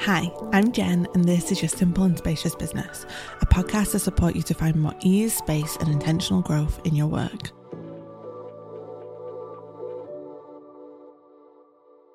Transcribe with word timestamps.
Hi, 0.00 0.30
I'm 0.52 0.72
Jen, 0.72 1.06
and 1.14 1.24
this 1.24 1.50
is 1.50 1.62
your 1.62 1.70
Simple 1.70 2.04
and 2.04 2.18
Spacious 2.18 2.54
Business, 2.54 3.06
a 3.40 3.46
podcast 3.46 3.92
to 3.92 3.98
support 4.00 4.36
you 4.36 4.42
to 4.42 4.52
find 4.52 4.76
more 4.76 4.94
ease, 5.00 5.32
space, 5.32 5.76
and 5.76 5.88
intentional 5.88 6.42
growth 6.42 6.78
in 6.84 6.94
your 6.94 7.06
work. 7.06 7.52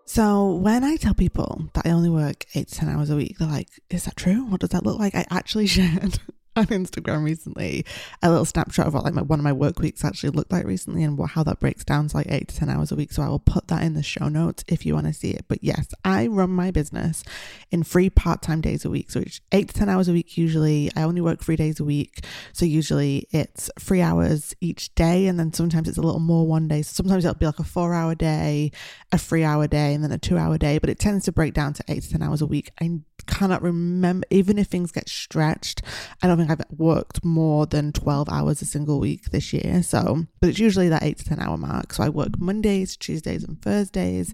So, 0.06 0.54
when 0.54 0.84
I 0.84 0.98
tell 0.98 1.16
people 1.16 1.68
that 1.74 1.88
I 1.88 1.92
only 1.92 2.12
work 2.12 2.46
eight 2.54 2.68
to 2.68 2.76
10 2.76 2.90
hours 2.90 3.10
a 3.10 3.16
week, 3.16 3.40
they're 3.40 3.48
like, 3.48 3.70
Is 3.90 4.06
that 4.06 4.18
true? 4.18 4.46
What 4.46 4.62
does 4.62 4.70
that 4.70 4.86
look 4.86 5.00
like? 5.00 5.16
I 5.16 5.26
actually 5.32 5.66
shared 5.68 6.20
on 6.62 6.66
Instagram 6.66 7.24
recently 7.24 7.86
a 8.24 8.30
little 8.30 8.46
snapshot 8.46 8.88
of 8.88 8.94
what 8.96 9.04
like 9.04 9.14
my, 9.14 9.22
one 9.22 9.40
of 9.40 9.44
my 9.44 9.54
work 9.54 9.78
weeks 9.78 10.04
actually 10.04 10.32
looked 10.32 10.52
like 10.52 10.66
recently 10.66 11.04
and 11.04 11.16
what, 11.16 11.30
how 11.32 11.44
that 11.44 11.60
breaks 11.60 11.84
down 11.84 12.08
to 12.08 12.18
like 12.18 12.26
eight 12.32 12.48
to 12.48 12.58
10 12.58 12.68
hours 12.68 12.92
a 12.92 12.96
week. 12.96 13.12
So 13.12 13.22
I 13.22 13.30
will 13.30 13.38
put 13.38 13.68
that 13.68 13.84
in 13.84 13.94
the 13.94 14.02
show 14.02 14.28
notes 14.28 14.64
if 14.68 14.84
you 14.84 14.96
want 14.96 15.06
to 15.06 15.14
see 15.14 15.30
it. 15.30 15.46
But 15.48 15.64
yes, 15.64 15.90
I 16.04 16.26
run 16.26 16.50
my 16.50 16.72
business 16.72 17.24
in 17.70 17.84
three 17.84 18.10
part 18.10 18.42
time 18.42 18.62
days 18.62 18.86
a 18.86 18.90
week. 18.90 19.12
So 19.12 19.20
it's 19.20 19.40
eight 19.52 19.68
to 19.68 19.74
10 19.76 19.88
hours 19.88 20.08
a 20.08 20.14
week 20.14 20.36
usually. 20.36 20.90
I 20.96 21.04
only 21.04 21.22
work 21.22 21.44
three 21.44 21.58
days 21.58 21.80
a 21.80 21.84
week. 21.84 22.26
So 22.54 22.66
usually 22.66 23.28
it's 23.30 23.70
three 23.80 24.02
hours 24.02 24.56
each 24.60 24.96
day. 24.96 25.28
And 25.28 25.40
then 25.40 25.54
sometimes 25.54 25.88
it's 25.88 26.00
a 26.00 26.02
little 26.02 26.20
more 26.20 26.48
one 26.48 26.68
day. 26.68 26.82
So 26.82 26.94
sometimes 26.94 27.24
it'll 27.24 27.38
be 27.38 27.46
like 27.46 27.60
a 27.60 27.64
four 27.64 27.94
hour 27.94 28.16
day, 28.16 28.72
a 29.12 29.20
three 29.20 29.44
hour 29.44 29.68
day, 29.68 29.94
and 29.94 30.04
then 30.04 30.12
a 30.12 30.18
two 30.18 30.40
hour 30.40 30.58
day. 30.58 30.80
But 30.80 30.90
it 30.90 30.98
tends 30.98 31.26
to 31.26 31.32
break 31.32 31.54
down 31.54 31.74
to 31.74 31.84
eight 31.88 32.02
to 32.02 32.10
10 32.10 32.24
hours 32.24 32.42
a 32.42 32.48
week. 32.48 32.72
I 32.82 33.02
cannot 33.28 33.62
remember, 33.62 34.26
even 34.30 34.58
if 34.58 34.68
things 34.68 34.92
get 34.92 35.10
stretched, 35.10 35.82
I 36.22 36.28
don't 36.28 36.38
think 36.38 36.50
I've 36.50 36.62
worked 36.78 37.24
more 37.24 37.66
than 37.66 37.92
12 37.92 38.30
hours 38.30 38.62
a 38.62 38.66
single 38.66 39.00
week 39.00 39.26
this 39.26 39.54
year. 39.54 39.84
So, 39.84 40.26
but 40.40 40.50
it's 40.50 40.60
usually 40.60 40.90
that 40.90 41.04
eight 41.04 41.18
to 41.20 41.26
10 41.26 41.40
hour 41.40 41.58
mark. 41.58 41.94
So 41.94 42.04
I 42.04 42.10
work 42.10 42.40
Mondays, 42.40 42.98
Tuesdays, 42.98 43.44
and 43.44 43.62
Thursdays. 43.62 44.34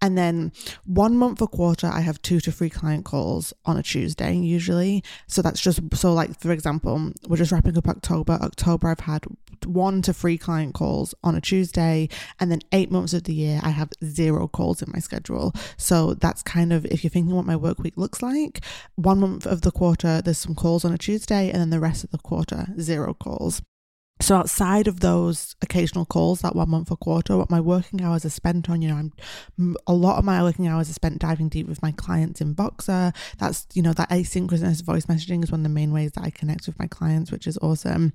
And 0.00 0.16
then 0.16 0.52
one 0.84 1.16
month 1.16 1.42
a 1.42 1.46
quarter, 1.46 1.88
I 1.88 2.00
have 2.00 2.22
two 2.22 2.40
to 2.40 2.52
three 2.52 2.70
client 2.70 3.04
calls 3.04 3.52
on 3.64 3.76
a 3.76 3.82
Tuesday 3.82 4.34
usually. 4.36 5.02
So 5.26 5.42
that's 5.42 5.60
just, 5.60 5.80
so 5.96 6.12
like, 6.14 6.38
for 6.40 6.52
example, 6.52 7.12
we're 7.28 7.36
just 7.36 7.52
wrapping 7.52 7.76
up 7.76 7.88
October. 7.88 8.38
October, 8.40 8.88
I've 8.88 9.00
had 9.00 9.24
one 9.66 10.02
to 10.02 10.12
three 10.12 10.38
client 10.38 10.74
calls 10.74 11.14
on 11.22 11.34
a 11.34 11.40
Tuesday. 11.40 12.08
And 12.40 12.50
then 12.50 12.60
eight 12.72 12.90
months 12.90 13.12
of 13.12 13.24
the 13.24 13.34
year, 13.34 13.60
I 13.62 13.70
have 13.70 13.90
zero 14.04 14.48
calls 14.48 14.82
in 14.82 14.90
my 14.92 15.00
schedule. 15.00 15.52
So 15.76 16.14
that's 16.14 16.42
kind 16.42 16.72
of, 16.72 16.86
if 16.86 17.02
you're 17.02 17.10
thinking 17.10 17.34
what 17.34 17.46
my 17.46 17.56
work 17.56 17.78
week 17.78 17.94
looks 17.96 18.22
like, 18.22 18.27
one 18.96 19.20
month 19.20 19.46
of 19.46 19.62
the 19.62 19.70
quarter, 19.70 20.20
there's 20.22 20.38
some 20.38 20.54
calls 20.54 20.84
on 20.84 20.92
a 20.92 20.98
Tuesday. 20.98 21.50
And 21.50 21.60
then 21.60 21.70
the 21.70 21.80
rest 21.80 22.04
of 22.04 22.10
the 22.10 22.18
quarter, 22.18 22.68
zero 22.80 23.14
calls. 23.14 23.62
So 24.20 24.36
outside 24.36 24.88
of 24.88 25.00
those 25.00 25.54
occasional 25.62 26.04
calls, 26.04 26.40
that 26.40 26.56
one 26.56 26.70
month 26.70 26.90
a 26.90 26.96
quarter, 26.96 27.36
what 27.36 27.50
my 27.50 27.60
working 27.60 28.02
hours 28.02 28.24
are 28.24 28.30
spent 28.30 28.68
on, 28.68 28.82
you 28.82 28.88
know, 28.88 28.96
I'm 28.96 29.76
a 29.86 29.92
lot 29.92 30.18
of 30.18 30.24
my 30.24 30.42
working 30.42 30.66
hours 30.66 30.90
are 30.90 30.94
spent 30.94 31.20
diving 31.20 31.48
deep 31.48 31.68
with 31.68 31.82
my 31.82 31.92
clients 31.92 32.40
in 32.40 32.54
Voxer. 32.54 33.14
That's 33.38 33.66
you 33.74 33.82
know 33.82 33.92
that 33.92 34.10
asynchronous 34.10 34.82
voice 34.82 35.06
messaging 35.06 35.44
is 35.44 35.52
one 35.52 35.60
of 35.60 35.64
the 35.64 35.68
main 35.68 35.92
ways 35.92 36.12
that 36.12 36.24
I 36.24 36.30
connect 36.30 36.66
with 36.66 36.78
my 36.78 36.86
clients, 36.86 37.30
which 37.30 37.46
is 37.46 37.58
awesome. 37.58 38.12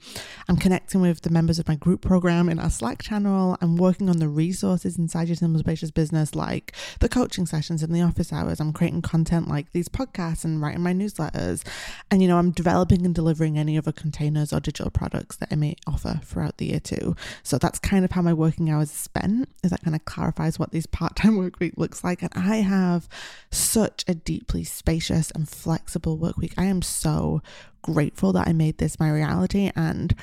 I'm 0.50 0.58
connecting 0.58 1.02
with 1.02 1.22
the 1.22 1.30
members 1.30 1.58
of 1.58 1.68
my 1.68 1.76
group 1.76 2.02
program 2.02 2.50
in 2.50 2.60
our 2.60 2.70
Slack 2.70 3.02
channel. 3.02 3.58
I'm 3.62 3.78
working 3.78 4.10
on 4.10 4.20
the 4.20 4.28
resources 4.28 4.98
inside 4.98 5.30
your 5.30 5.36
simple 5.36 5.60
spacious 5.60 5.92
business, 5.92 6.36
like 6.36 6.76
the 7.00 7.10
coaching 7.10 7.46
sessions 7.46 7.82
and 7.82 7.96
the 7.96 8.02
office 8.02 8.34
hours. 8.34 8.60
I'm 8.60 8.74
creating 8.74 9.04
content 9.04 9.48
like 9.48 9.72
these 9.72 9.88
podcasts 9.88 10.44
and 10.44 10.62
writing 10.62 10.84
my 10.84 10.94
newsletters, 10.94 11.66
and 12.12 12.22
you 12.22 12.28
know, 12.28 12.38
I'm 12.38 12.52
developing 12.52 13.06
and 13.06 13.16
delivering 13.16 13.58
any 13.58 13.78
other 13.78 13.92
containers 13.92 14.52
or 14.52 14.60
digital 14.60 14.92
products 14.92 15.38
that 15.38 15.50
I 15.52 15.56
may 15.56 15.76
offer 15.94 16.20
throughout 16.24 16.58
the 16.58 16.68
year 16.68 16.80
too. 16.80 17.16
So 17.44 17.58
that's 17.58 17.80
kind 17.80 18.04
of 18.04 18.12
how 18.12 18.22
my 18.22 18.34
working 18.34 18.70
hours 18.70 18.92
are 18.92 18.96
spent. 18.96 19.50
Is 19.64 19.72
that 19.72 19.84
kind 19.84 19.96
of 19.96 20.06
clarifies 20.06 20.60
what 20.60 20.72
this 20.72 20.86
part-time 20.86 21.38
work 21.38 21.60
week 21.60 21.74
looks 21.78 22.04
like. 22.04 22.22
And 22.22 22.32
I 22.36 22.58
have 22.58 23.08
such 23.52 24.04
a 24.08 24.16
deeply 24.16 24.64
spacious 24.64 25.32
and 25.32 25.48
flexible 25.48 26.18
work 26.18 26.38
week. 26.38 26.54
I 26.58 26.66
am 26.66 26.82
so 26.82 27.42
grateful 27.82 28.34
that 28.34 28.48
I 28.48 28.54
made 28.54 28.78
this 28.78 29.00
my 29.00 29.10
reality 29.10 29.72
and 29.76 30.16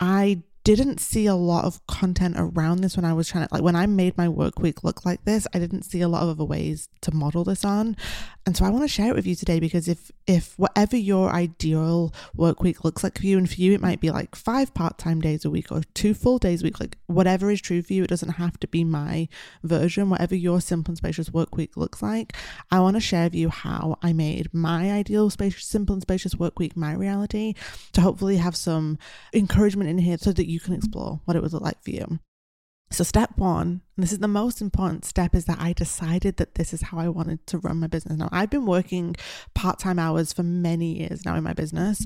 I 0.00 0.42
didn't 0.74 1.00
see 1.00 1.26
a 1.26 1.34
lot 1.34 1.64
of 1.64 1.84
content 1.86 2.36
around 2.38 2.80
this 2.80 2.96
when 2.96 3.04
I 3.04 3.12
was 3.12 3.28
trying 3.28 3.46
to 3.46 3.54
like 3.54 3.62
when 3.62 3.76
I 3.76 3.86
made 3.86 4.16
my 4.16 4.28
work 4.28 4.58
week 4.58 4.84
look 4.84 5.04
like 5.04 5.24
this, 5.24 5.46
I 5.54 5.58
didn't 5.58 5.82
see 5.82 6.00
a 6.00 6.08
lot 6.08 6.22
of 6.22 6.28
other 6.30 6.44
ways 6.44 6.88
to 7.02 7.14
model 7.14 7.44
this 7.44 7.64
on. 7.64 7.96
And 8.46 8.56
so 8.56 8.64
I 8.64 8.70
want 8.70 8.82
to 8.84 8.88
share 8.88 9.08
it 9.10 9.14
with 9.14 9.26
you 9.26 9.34
today 9.34 9.60
because 9.60 9.88
if 9.88 10.10
if 10.26 10.58
whatever 10.58 10.96
your 10.96 11.30
ideal 11.30 12.14
work 12.34 12.62
week 12.62 12.82
looks 12.84 13.04
like 13.04 13.18
for 13.18 13.26
you, 13.26 13.36
and 13.38 13.48
for 13.48 13.56
you 13.56 13.72
it 13.72 13.80
might 13.80 14.00
be 14.00 14.10
like 14.10 14.34
five 14.34 14.72
part-time 14.74 15.20
days 15.20 15.44
a 15.44 15.50
week 15.50 15.70
or 15.70 15.82
two 15.94 16.14
full 16.14 16.38
days 16.38 16.62
a 16.62 16.64
week, 16.64 16.80
like 16.80 16.96
whatever 17.06 17.50
is 17.50 17.60
true 17.60 17.82
for 17.82 17.92
you, 17.92 18.04
it 18.04 18.10
doesn't 18.10 18.30
have 18.30 18.58
to 18.60 18.68
be 18.68 18.84
my 18.84 19.28
version, 19.62 20.10
whatever 20.10 20.34
your 20.34 20.60
simple 20.60 20.92
and 20.92 20.98
spacious 20.98 21.30
work 21.30 21.56
week 21.56 21.76
looks 21.76 22.02
like. 22.02 22.32
I 22.70 22.80
want 22.80 22.96
to 22.96 23.00
share 23.00 23.24
with 23.24 23.34
you 23.34 23.50
how 23.50 23.98
I 24.02 24.12
made 24.12 24.52
my 24.54 24.92
ideal 24.92 25.30
spacious 25.30 25.66
simple 25.66 25.92
and 25.92 26.02
spacious 26.02 26.34
work 26.34 26.58
week 26.58 26.76
my 26.76 26.94
reality 26.94 27.54
to 27.92 28.00
hopefully 28.00 28.38
have 28.38 28.56
some 28.56 28.98
encouragement 29.34 29.90
in 29.90 29.98
here 29.98 30.18
so 30.18 30.32
that 30.32 30.48
you 30.48 30.57
can 30.60 30.74
explore 30.74 31.20
what 31.24 31.36
it 31.36 31.42
would 31.42 31.52
look 31.52 31.62
like 31.62 31.82
for 31.82 31.90
you. 31.90 32.18
So, 32.90 33.04
step 33.04 33.36
one 33.36 33.82
this 34.02 34.12
is 34.12 34.20
the 34.20 34.28
most 34.28 34.60
important 34.60 35.04
step 35.04 35.34
is 35.34 35.46
that 35.46 35.60
I 35.60 35.72
decided 35.72 36.36
that 36.36 36.54
this 36.54 36.72
is 36.72 36.82
how 36.82 36.98
I 36.98 37.08
wanted 37.08 37.46
to 37.48 37.58
run 37.58 37.78
my 37.78 37.86
business. 37.88 38.16
Now, 38.16 38.28
I've 38.30 38.50
been 38.50 38.66
working 38.66 39.16
part 39.54 39.78
time 39.78 39.98
hours 39.98 40.32
for 40.32 40.42
many 40.42 40.98
years 40.98 41.24
now 41.24 41.34
in 41.34 41.42
my 41.42 41.52
business. 41.52 42.04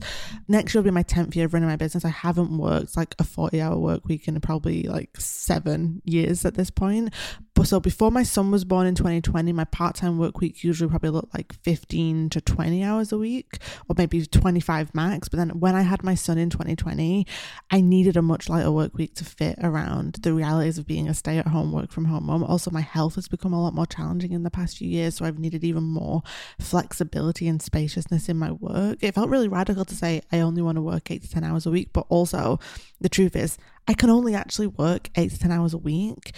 Next 0.49 0.75
year 0.75 0.81
will 0.81 0.91
be 0.91 0.95
my 0.95 1.03
10th 1.03 1.35
year 1.35 1.47
of 1.47 1.55
running 1.55 1.69
my 1.69 1.77
business. 1.77 2.05
I 2.05 2.09
haven't 2.09 2.57
worked 2.57 2.97
like 2.97 3.15
a 3.19 3.25
40 3.25 3.61
hour 3.61 3.79
work 3.79 4.07
week 4.07 4.27
in 4.27 4.41
probably 4.41 4.85
like 4.85 5.19
seven 5.19 6.01
years 6.05 6.45
at 6.45 6.55
this 6.55 6.71
point. 6.71 7.13
But 7.55 7.69
so 7.69 7.81
before 7.81 8.11
my 8.11 8.23
son 8.23 8.51
was 8.51 8.65
born 8.65 8.87
in 8.87 8.95
2020, 8.95 9.53
my 9.53 9.65
part 9.65 9.97
time 9.97 10.19
work 10.19 10.41
week 10.41 10.65
usually 10.65 10.89
probably 10.89 11.11
looked 11.11 11.35
like 11.35 11.53
15 11.63 12.31
to 12.31 12.41
20 12.41 12.83
hours 12.83 13.13
a 13.13 13.19
week, 13.19 13.59
or 13.89 13.95
maybe 13.99 14.25
25 14.25 14.95
max. 14.95 15.29
But 15.29 15.37
then 15.37 15.51
when 15.61 15.75
I 15.75 15.83
had 15.83 16.03
my 16.03 16.15
son 16.15 16.39
in 16.39 16.49
2020, 16.49 17.27
I 17.71 17.81
needed 17.81 18.17
a 18.17 18.23
much 18.23 18.49
lighter 18.49 18.73
work 18.73 18.95
week 18.95 19.15
to 19.17 19.25
fit 19.25 19.59
around 19.63 20.17
the 20.23 20.33
realities 20.33 20.79
of 20.79 20.87
being 20.87 21.09
a 21.09 21.15
stay 21.15 21.37
at 21.39 21.49
home 21.49 21.73
work 21.83 21.91
from 21.91 22.05
home 22.05 22.27
mom. 22.27 22.45
Also, 22.45 22.71
my 22.71 22.81
health 22.81 23.17
has 23.17 23.29
become 23.29 23.53
a 23.53 23.61
lot 23.61 23.75
more 23.75 23.87
challenging 23.87 24.33
in 24.33 24.45
the 24.45 24.51
past 24.51 24.79
few 24.79 24.89
years, 24.89 25.17
so 25.17 25.25
I've 25.25 25.39
needed 25.39 25.65
even 25.65 25.83
more 25.83 26.23
flexibility 26.61 27.49
and 27.49 27.61
spaciousness 27.61 28.29
in 28.29 28.39
my 28.39 28.53
work. 28.53 28.99
It 29.03 29.15
felt 29.15 29.29
really 29.29 29.49
radical 29.49 29.85
to 29.85 29.95
say 29.95 30.23
I 30.31 30.41
only 30.41 30.63
want 30.63 30.77
to 30.77 30.83
work 30.83 31.11
eight 31.11 31.23
to 31.23 31.31
10 31.31 31.43
hours 31.43 31.67
a 31.67 31.71
week, 31.71 31.91
but 31.93 32.07
also 32.09 32.61
the 33.01 33.09
truth 33.09 33.35
is, 33.35 33.59
I 33.89 33.95
can 33.95 34.11
only 34.11 34.35
actually 34.35 34.69
work 34.69 35.11
eight 35.17 35.33
to 35.33 35.39
10 35.39 35.51
hours 35.51 35.75
a 35.75 35.79
week 35.79 36.33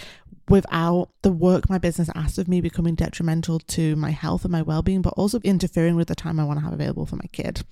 without 0.49 1.11
the 1.23 1.33
work 1.33 1.69
my 1.69 1.79
business 1.79 2.11
asks 2.15 2.39
of 2.39 2.49
me 2.49 2.61
becoming 2.61 2.95
detrimental 2.95 3.59
to 3.59 3.97
my 3.97 4.11
health 4.11 4.45
and 4.45 4.53
my 4.53 4.63
well 4.63 4.83
being, 4.83 5.03
but 5.03 5.15
also 5.15 5.41
interfering 5.41 5.95
with 5.95 6.09
the 6.09 6.15
time 6.15 6.41
I 6.41 6.45
want 6.45 6.59
to 6.59 6.65
have 6.65 6.73
available 6.73 7.07
for 7.07 7.17
my 7.17 7.29
kid. 7.33 7.65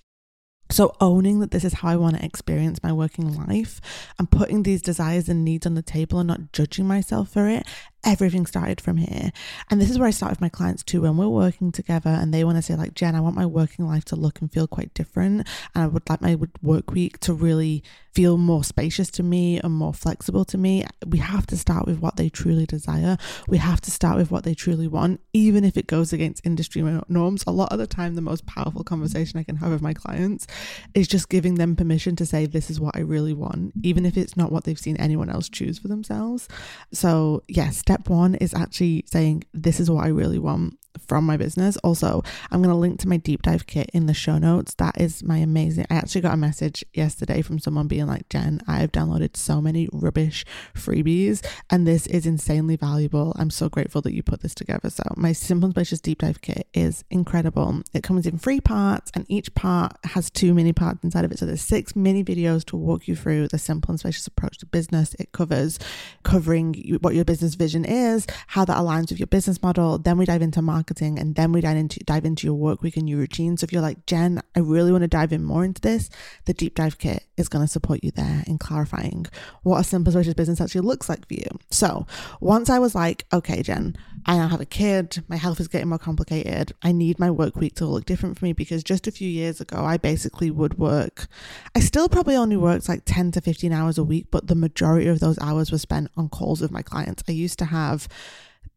So, 0.73 0.97
owning 1.03 1.41
that 1.41 1.51
this 1.51 1.65
is 1.65 1.75
how 1.75 1.89
I 1.91 1.97
want 1.97 2.17
to 2.17 2.25
experience 2.25 2.83
my 2.83 2.95
working 2.95 3.37
life 3.37 3.79
and 4.19 4.31
putting 4.31 4.63
these 4.63 4.81
desires 4.81 5.29
and 5.29 5.45
needs 5.45 5.67
on 5.67 5.75
the 5.75 5.83
table 5.83 6.19
and 6.19 6.29
not 6.29 6.51
judging 6.55 6.87
myself 6.87 7.29
for 7.29 7.47
it 7.47 7.67
everything 8.05 8.47
started 8.47 8.81
from 8.81 8.97
here. 8.97 9.33
And 9.71 9.81
this 9.81 9.91
is 9.91 9.99
where 9.99 10.09
I 10.09 10.13
start 10.13 10.31
with 10.31 10.41
my 10.41 10.49
clients 10.49 10.83
too. 10.83 11.03
When 11.03 11.17
we're 11.17 11.29
working 11.29 11.73
together 11.73 12.11
and 12.11 12.33
they 12.33 12.45
want 12.45 12.57
to 12.57 12.63
say, 12.63 12.75
like, 12.75 12.95
Jen, 12.95 13.15
I 13.15 13.21
want 13.21 13.37
my 13.37 13.47
working 13.47 13.87
life 13.87 14.05
to 14.07 14.17
look 14.17 14.41
and 14.41 14.53
feel 14.53 14.67
quite 14.67 14.93
different. 14.95 15.47
And 15.75 15.85
I 15.85 15.87
would 15.87 16.09
like 16.09 16.21
my 16.21 16.39
work 16.63 16.91
week 16.91 17.19
to 17.21 17.33
really 17.33 17.83
feel 18.13 18.37
more 18.37 18.63
spacious 18.63 19.11
to 19.11 19.23
me 19.23 19.59
and 19.61 19.73
more 19.73 19.95
flexible 19.95 20.45
to 20.45 20.59
me. 20.59 20.85
We 21.07 21.19
have 21.19 21.47
to 21.47 21.57
start 21.57 21.87
with 21.87 21.99
what 22.01 22.17
they 22.17 22.29
truly 22.29 22.67
desire. 22.67 23.17
We 23.49 23.59
have 23.59 23.81
to 23.83 23.91
start 23.91 24.19
with 24.19 24.31
what 24.31 24.45
they 24.45 24.55
truly 24.55 24.87
want, 24.87 25.21
even 25.33 25.65
if 25.65 25.77
it 25.77 25.87
goes 25.87 26.13
against 26.13 26.45
industry 26.45 26.83
norms. 27.09 27.45
A 27.47 27.53
lot 27.53 27.73
of 27.73 27.79
the 27.79 27.87
time, 27.87 28.15
the 28.15 28.21
most 28.21 28.45
powerful 28.47 28.85
conversation 28.85 29.39
I 29.39 29.45
can 29.45 29.57
have 29.57 29.71
with 29.71 29.83
my 29.83 29.95
clients 29.95 30.47
is 30.95 31.09
just 31.09 31.29
giving 31.31 31.55
them 31.55 31.75
permission 31.75 32.17
to 32.17 32.27
say, 32.27 32.45
This 32.47 32.71
is 32.71 32.81
what 32.81 32.97
I 32.97 33.01
really 33.01 33.33
want, 33.33 33.73
even 33.83 34.05
if 34.05 34.17
it's 34.17 34.37
not 34.37 34.53
what 34.53 34.65
they've 34.65 34.79
seen 34.79 34.97
anyone 34.97 35.31
else 35.31 35.49
choose 35.49 35.79
for 35.79 35.89
themselves. 35.89 36.49
So, 36.93 37.43
yes, 37.49 37.83
step 37.93 38.09
one 38.09 38.35
is 38.37 38.55
actually 38.55 39.05
saying, 39.07 39.45
This 39.53 39.79
is 39.79 39.91
what 39.91 40.05
I 40.05 40.09
really 40.09 40.39
want 40.39 40.79
from 41.07 41.25
my 41.25 41.37
business. 41.37 41.77
Also, 41.79 42.23
I'm 42.51 42.63
going 42.63 42.75
to 42.75 42.79
link 42.79 43.01
to 43.01 43.09
my 43.09 43.17
deep 43.17 43.43
dive 43.43 43.67
kit 43.67 43.91
in 43.93 44.07
the 44.07 44.15
show 44.15 44.39
notes. 44.39 44.75
That 44.75 45.01
is 45.01 45.23
my 45.23 45.39
amazing. 45.39 45.87
I 45.91 45.95
actually 45.95 46.21
got 46.21 46.35
a 46.35 46.39
message 46.39 46.85
yesterday 46.93 47.43
from 47.43 47.59
someone 47.59 47.89
being 47.89 48.07
like, 48.07 48.29
Jen, 48.29 48.61
I've 48.67 48.93
downloaded 48.93 49.37
so 49.37 49.61
many 49.61 49.89
rubbish 49.93 50.45
freebies 50.75 51.45
and 51.71 51.87
this 51.87 52.07
is 52.07 52.27
insanely 52.27 52.77
valuable. 52.77 53.33
I'm 53.37 53.51
so 53.51 53.69
grateful 53.69 54.03
that 54.03 54.15
you 54.15 54.23
put 54.23 54.41
this 54.41 54.55
together. 54.55 54.91
So, 54.91 55.03
my 55.17 55.33
Simple 55.33 55.67
and 55.67 55.75
Spacious 55.75 56.01
deep 56.01 56.19
dive 56.19 56.41
kit 56.41 56.69
is 56.75 57.05
incredible. 57.11 57.83
It 57.93 58.03
comes 58.03 58.27
in 58.27 58.39
three 58.39 58.61
parts 58.61 59.11
and 59.15 59.25
each 59.29 59.55
part 59.55 59.97
has 60.05 60.31
two 60.31 60.55
mini 60.55 60.73
parts 60.73 61.03
inside 61.03 61.25
of 61.25 61.33
it. 61.33 61.39
So, 61.39 61.47
there's 61.47 61.63
six 61.63 61.97
mini 61.97 62.23
videos 62.23 62.65
to 62.67 62.77
walk 62.77 63.09
you 63.09 63.17
through 63.17 63.49
the 63.49 63.59
simple 63.59 63.91
and 63.91 63.99
spacious 63.99 64.27
approach 64.27 64.59
to 64.59 64.67
business. 64.67 65.15
It 65.19 65.33
covers 65.33 65.79
covering 66.23 66.99
what 67.01 67.15
your 67.15 67.25
business 67.25 67.55
vision 67.55 67.85
is, 67.85 68.27
how 68.49 68.65
that 68.65 68.77
aligns 68.77 69.11
with 69.11 69.19
your 69.19 69.27
business 69.27 69.63
model. 69.63 69.99
Then 69.99 70.19
we 70.19 70.27
dive 70.27 70.43
into 70.43 70.63
marketing 70.63 70.82
marketing, 70.83 71.17
and 71.17 71.37
then 71.37 71.53
we 71.53 71.61
dive 71.61 71.77
into 71.77 72.01
dive 72.01 72.25
into 72.25 72.45
your 72.45 72.57
work 72.57 72.83
week 72.83 72.97
and 72.97 73.09
your 73.09 73.21
routine. 73.21 73.57
So 73.57 73.65
if 73.65 73.73
you're 73.73 73.83
like, 73.83 74.05
Jen, 74.07 74.43
I 74.57 74.61
really 74.61 74.91
want 74.91 75.03
to 75.03 75.09
dive 75.09 75.33
in 75.33 75.45
more 75.45 75.65
into 75.65 75.81
this, 75.81 76.11
the 76.47 76.53
deep 76.53 76.75
dive 76.75 76.99
kit 76.99 77.25
is 77.37 77.49
going 77.49 77.65
to 77.65 77.71
support 77.71 78.03
you 78.03 78.11
there 78.11 78.43
in 78.49 78.59
clarifying 78.59 79.27
what 79.63 79.79
a 79.79 79.85
simple 79.85 80.13
spacious 80.13 80.35
business 80.35 80.61
actually 80.61 80.81
looks 80.81 81.09
like 81.09 81.27
for 81.29 81.35
you. 81.35 81.47
So 81.71 82.07
once 82.41 82.69
I 82.69 82.81
was 82.81 82.97
like, 82.97 83.27
okay, 83.33 83.63
Jen, 83.63 83.97
I 84.27 84.37
now 84.37 84.49
have 84.49 84.61
a 84.61 84.67
kid, 84.67 85.23
my 85.29 85.37
health 85.37 85.61
is 85.61 85.69
getting 85.69 85.89
more 85.89 85.99
complicated. 85.99 86.73
I 86.83 86.91
need 86.91 87.21
my 87.21 87.31
work 87.31 87.55
week 87.55 87.77
to 87.77 87.87
look 87.87 88.05
different 88.05 88.39
for 88.39 88.45
me 88.45 88.53
because 88.53 88.83
just 88.83 89.07
a 89.07 89.13
few 89.13 89.29
years 89.29 89.61
ago, 89.61 89.85
I 89.85 89.99
basically 89.99 90.51
would 90.51 90.79
work. 90.79 91.29
I 91.77 91.81
still 91.81 92.09
probably 92.09 92.35
only 92.35 92.57
worked 92.57 92.89
like 92.89 93.03
10 93.05 93.31
to 93.33 93.41
15 93.41 93.73
hours 93.73 93.99
a 93.99 94.05
week, 94.05 94.27
but 94.33 94.49
the 94.49 94.57
majority 94.57 95.07
of 95.07 95.21
those 95.21 95.39
hours 95.39 95.71
were 95.71 95.79
spent 95.79 96.11
on 96.17 96.29
calls 96.29 96.61
with 96.61 96.73
my 96.73 96.83
clients. 96.83 97.23
I 97.29 97.33
used 97.33 97.59
to 97.61 97.67
have 97.67 98.09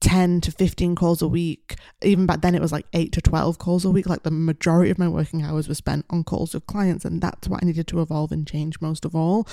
10 0.06 0.42
to 0.42 0.52
15 0.52 0.94
calls 0.94 1.24
a 1.24 1.28
week. 1.28 1.78
Even 2.04 2.28
back 2.28 2.42
then, 2.42 2.54
it 2.54 2.62
was 2.62 2.72
like 2.72 2.86
8 2.94 3.12
to 3.14 3.22
12 3.22 3.58
calls 3.58 3.84
a 3.84 3.90
week. 3.90 4.08
Like 4.08 4.22
the 4.22 4.30
majority 4.30 4.92
of 4.92 5.00
my 5.00 5.08
working 5.08 5.42
hours 5.42 5.68
were 5.68 5.74
spent 5.74 6.06
on 6.12 6.24
calls 6.24 6.54
with 6.54 6.68
clients. 6.68 7.06
And 7.06 7.20
that's 7.22 7.48
what 7.48 7.64
I 7.64 7.66
needed 7.66 7.88
to 7.88 8.02
evolve 8.02 8.32
and 8.32 8.48
change 8.48 8.80
most 8.80 9.04
of 9.04 9.16
all 9.16 9.48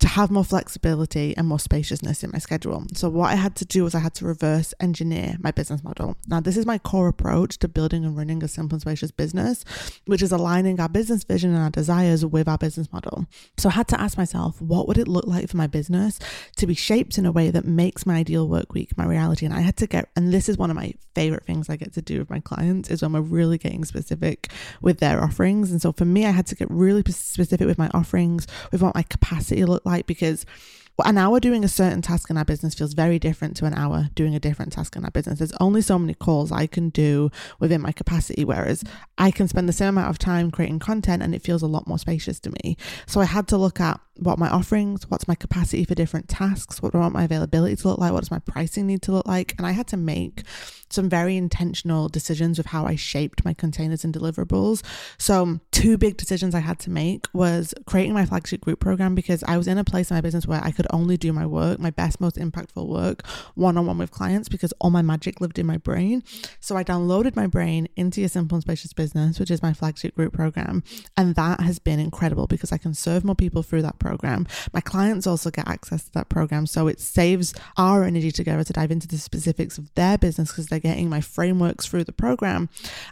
to 0.00 0.08
have 0.08 0.30
more 0.30 0.44
flexibility 0.44 1.36
and 1.36 1.46
more 1.46 1.58
spaciousness 1.58 2.24
in 2.24 2.30
my 2.30 2.38
schedule. 2.38 2.84
So, 2.94 3.08
what 3.10 3.30
I 3.30 3.34
had 3.34 3.54
to 3.56 3.64
do 3.66 3.84
was 3.84 3.94
I 3.94 3.98
had 3.98 4.14
to 4.14 4.24
reverse 4.24 4.72
engineer 4.80 5.36
my 5.40 5.50
business 5.50 5.84
model. 5.84 6.16
Now, 6.26 6.40
this 6.40 6.56
is 6.56 6.66
my 6.66 6.78
core 6.78 7.08
approach 7.08 7.58
to 7.58 7.68
building 7.68 8.04
and 8.04 8.16
running 8.16 8.42
a 8.42 8.48
simple 8.48 8.76
and 8.76 8.80
spacious 8.80 9.10
business, 9.10 9.64
which 10.06 10.22
is 10.22 10.32
aligning 10.32 10.80
our 10.80 10.88
business 10.88 11.22
vision 11.24 11.54
and 11.54 11.62
our 11.62 11.70
desires 11.70 12.24
with 12.24 12.48
our 12.48 12.58
business 12.58 12.90
model. 12.92 13.26
So, 13.58 13.68
I 13.68 13.72
had 13.72 13.88
to 13.88 14.00
ask 14.00 14.16
myself, 14.16 14.60
what 14.60 14.88
would 14.88 14.96
it 14.96 15.06
look 15.06 15.26
like 15.26 15.48
for 15.48 15.58
my 15.58 15.66
business 15.66 16.18
to 16.56 16.66
be 16.66 16.74
shaped 16.74 17.18
in 17.18 17.26
a 17.26 17.32
way 17.32 17.50
that 17.50 17.66
makes 17.66 18.06
my 18.06 18.16
ideal 18.16 18.48
work 18.48 18.72
week 18.72 18.96
my 18.96 19.04
reality? 19.04 19.44
And 19.44 19.54
I 19.54 19.60
had 19.60 19.76
to 19.78 19.86
get, 19.86 20.08
and 20.16 20.32
this 20.32 20.48
is 20.48 20.56
one 20.56 20.70
of 20.70 20.76
my 20.76 20.94
favorite 21.14 21.44
things 21.44 21.68
I 21.68 21.76
get 21.76 21.92
to 21.94 22.02
do 22.02 22.20
with 22.20 22.30
my 22.30 22.40
clients, 22.40 22.90
is 22.90 23.02
when 23.02 23.12
we're 23.12 23.20
really 23.20 23.58
getting 23.58 23.84
specific 23.84 24.50
with 24.80 24.98
their 25.00 25.22
offerings. 25.22 25.70
And 25.70 25.82
so, 25.82 25.92
for 25.92 26.06
me, 26.06 26.24
I 26.24 26.30
had 26.30 26.46
to 26.46 26.54
get 26.54 26.70
really 26.70 27.02
specific 27.12 27.66
with 27.66 27.78
my 27.78 27.90
offerings, 27.92 28.46
with 28.72 28.80
what 28.80 28.94
my 28.94 29.02
capacity 29.02 29.66
looked 29.66 29.84
like 29.84 29.89
because 30.06 30.46
an 31.04 31.18
hour 31.18 31.40
doing 31.40 31.64
a 31.64 31.68
certain 31.68 32.02
task 32.02 32.30
in 32.30 32.36
our 32.36 32.44
business 32.44 32.74
feels 32.74 32.94
very 32.94 33.18
different 33.18 33.56
to 33.56 33.64
an 33.64 33.74
hour 33.74 34.08
doing 34.14 34.34
a 34.34 34.40
different 34.40 34.72
task 34.72 34.96
in 34.96 35.04
our 35.04 35.10
business. 35.10 35.38
There's 35.38 35.52
only 35.60 35.82
so 35.82 35.98
many 35.98 36.14
calls 36.14 36.52
I 36.52 36.66
can 36.66 36.90
do 36.90 37.30
within 37.58 37.80
my 37.80 37.92
capacity, 37.92 38.44
whereas 38.44 38.84
I 39.18 39.30
can 39.30 39.48
spend 39.48 39.68
the 39.68 39.72
same 39.72 39.88
amount 39.90 40.10
of 40.10 40.18
time 40.18 40.50
creating 40.50 40.78
content 40.78 41.22
and 41.22 41.34
it 41.34 41.42
feels 41.42 41.62
a 41.62 41.66
lot 41.66 41.86
more 41.86 41.98
spacious 41.98 42.40
to 42.40 42.50
me. 42.50 42.76
So 43.06 43.20
I 43.20 43.24
had 43.24 43.48
to 43.48 43.56
look 43.56 43.80
at 43.80 44.00
what 44.20 44.38
my 44.38 44.48
offerings, 44.48 45.08
what's 45.08 45.28
my 45.28 45.34
capacity 45.34 45.84
for 45.84 45.94
different 45.94 46.28
tasks, 46.28 46.82
what 46.82 46.92
do 46.92 46.98
I 46.98 47.02
want 47.02 47.14
my 47.14 47.24
availability 47.24 47.76
to 47.76 47.88
look 47.88 47.98
like, 47.98 48.12
what 48.12 48.20
does 48.20 48.30
my 48.30 48.38
pricing 48.40 48.86
need 48.86 49.02
to 49.02 49.12
look 49.12 49.26
like. 49.26 49.54
And 49.58 49.66
I 49.66 49.72
had 49.72 49.86
to 49.88 49.96
make 49.96 50.44
some 50.90 51.08
very 51.08 51.36
intentional 51.36 52.08
decisions 52.08 52.58
of 52.58 52.66
how 52.66 52.84
I 52.84 52.96
shaped 52.96 53.44
my 53.44 53.54
containers 53.54 54.04
and 54.04 54.12
deliverables. 54.12 54.82
So, 55.18 55.60
two 55.70 55.96
big 55.96 56.16
decisions 56.16 56.54
I 56.54 56.60
had 56.60 56.78
to 56.80 56.90
make 56.90 57.26
was 57.32 57.72
creating 57.86 58.12
my 58.12 58.26
flagship 58.26 58.60
group 58.60 58.80
program 58.80 59.14
because 59.14 59.42
I 59.44 59.56
was 59.56 59.68
in 59.68 59.78
a 59.78 59.84
place 59.84 60.10
in 60.10 60.16
my 60.16 60.20
business 60.20 60.46
where 60.46 60.62
I 60.62 60.72
could 60.72 60.88
only 60.90 61.16
do 61.16 61.32
my 61.32 61.46
work, 61.46 61.78
my 61.78 61.90
best, 61.90 62.20
most 62.20 62.36
impactful 62.36 62.86
work, 62.86 63.26
one 63.54 63.78
on 63.78 63.86
one 63.86 63.98
with 63.98 64.10
clients 64.10 64.48
because 64.48 64.74
all 64.80 64.90
my 64.90 65.02
magic 65.02 65.40
lived 65.40 65.58
in 65.58 65.66
my 65.66 65.76
brain. 65.76 66.22
So, 66.58 66.76
I 66.76 66.84
downloaded 66.84 67.36
my 67.36 67.46
brain 67.46 67.88
into 67.96 68.20
your 68.20 68.28
simple 68.28 68.56
and 68.56 68.62
spacious 68.62 68.92
business, 68.92 69.38
which 69.38 69.50
is 69.50 69.62
my 69.62 69.72
flagship 69.72 70.16
group 70.16 70.32
program. 70.32 70.82
And 71.16 71.36
that 71.36 71.60
has 71.60 71.78
been 71.78 72.00
incredible 72.00 72.48
because 72.48 72.72
I 72.72 72.78
can 72.78 72.94
serve 72.94 73.24
more 73.24 73.36
people 73.36 73.62
through 73.62 73.82
that 73.82 73.98
program. 73.98 74.09
My 74.72 74.80
clients 74.80 75.26
also 75.26 75.50
get 75.50 75.68
access 75.68 76.04
to 76.04 76.12
that 76.12 76.28
program. 76.28 76.66
So, 76.66 76.88
it 76.88 77.00
saves 77.00 77.54
our 77.76 78.04
energy 78.04 78.30
together 78.30 78.64
to 78.64 78.72
dive 78.72 78.90
into 78.90 79.08
the 79.08 79.18
specifics 79.18 79.78
of 79.78 79.92
their 79.94 80.18
business 80.18 80.50
because 80.50 80.66
they're 80.66 80.78
getting 80.78 81.08
my 81.08 81.20
frameworks 81.20 81.86
through 81.86 82.04
the 82.04 82.12
program. 82.12 82.68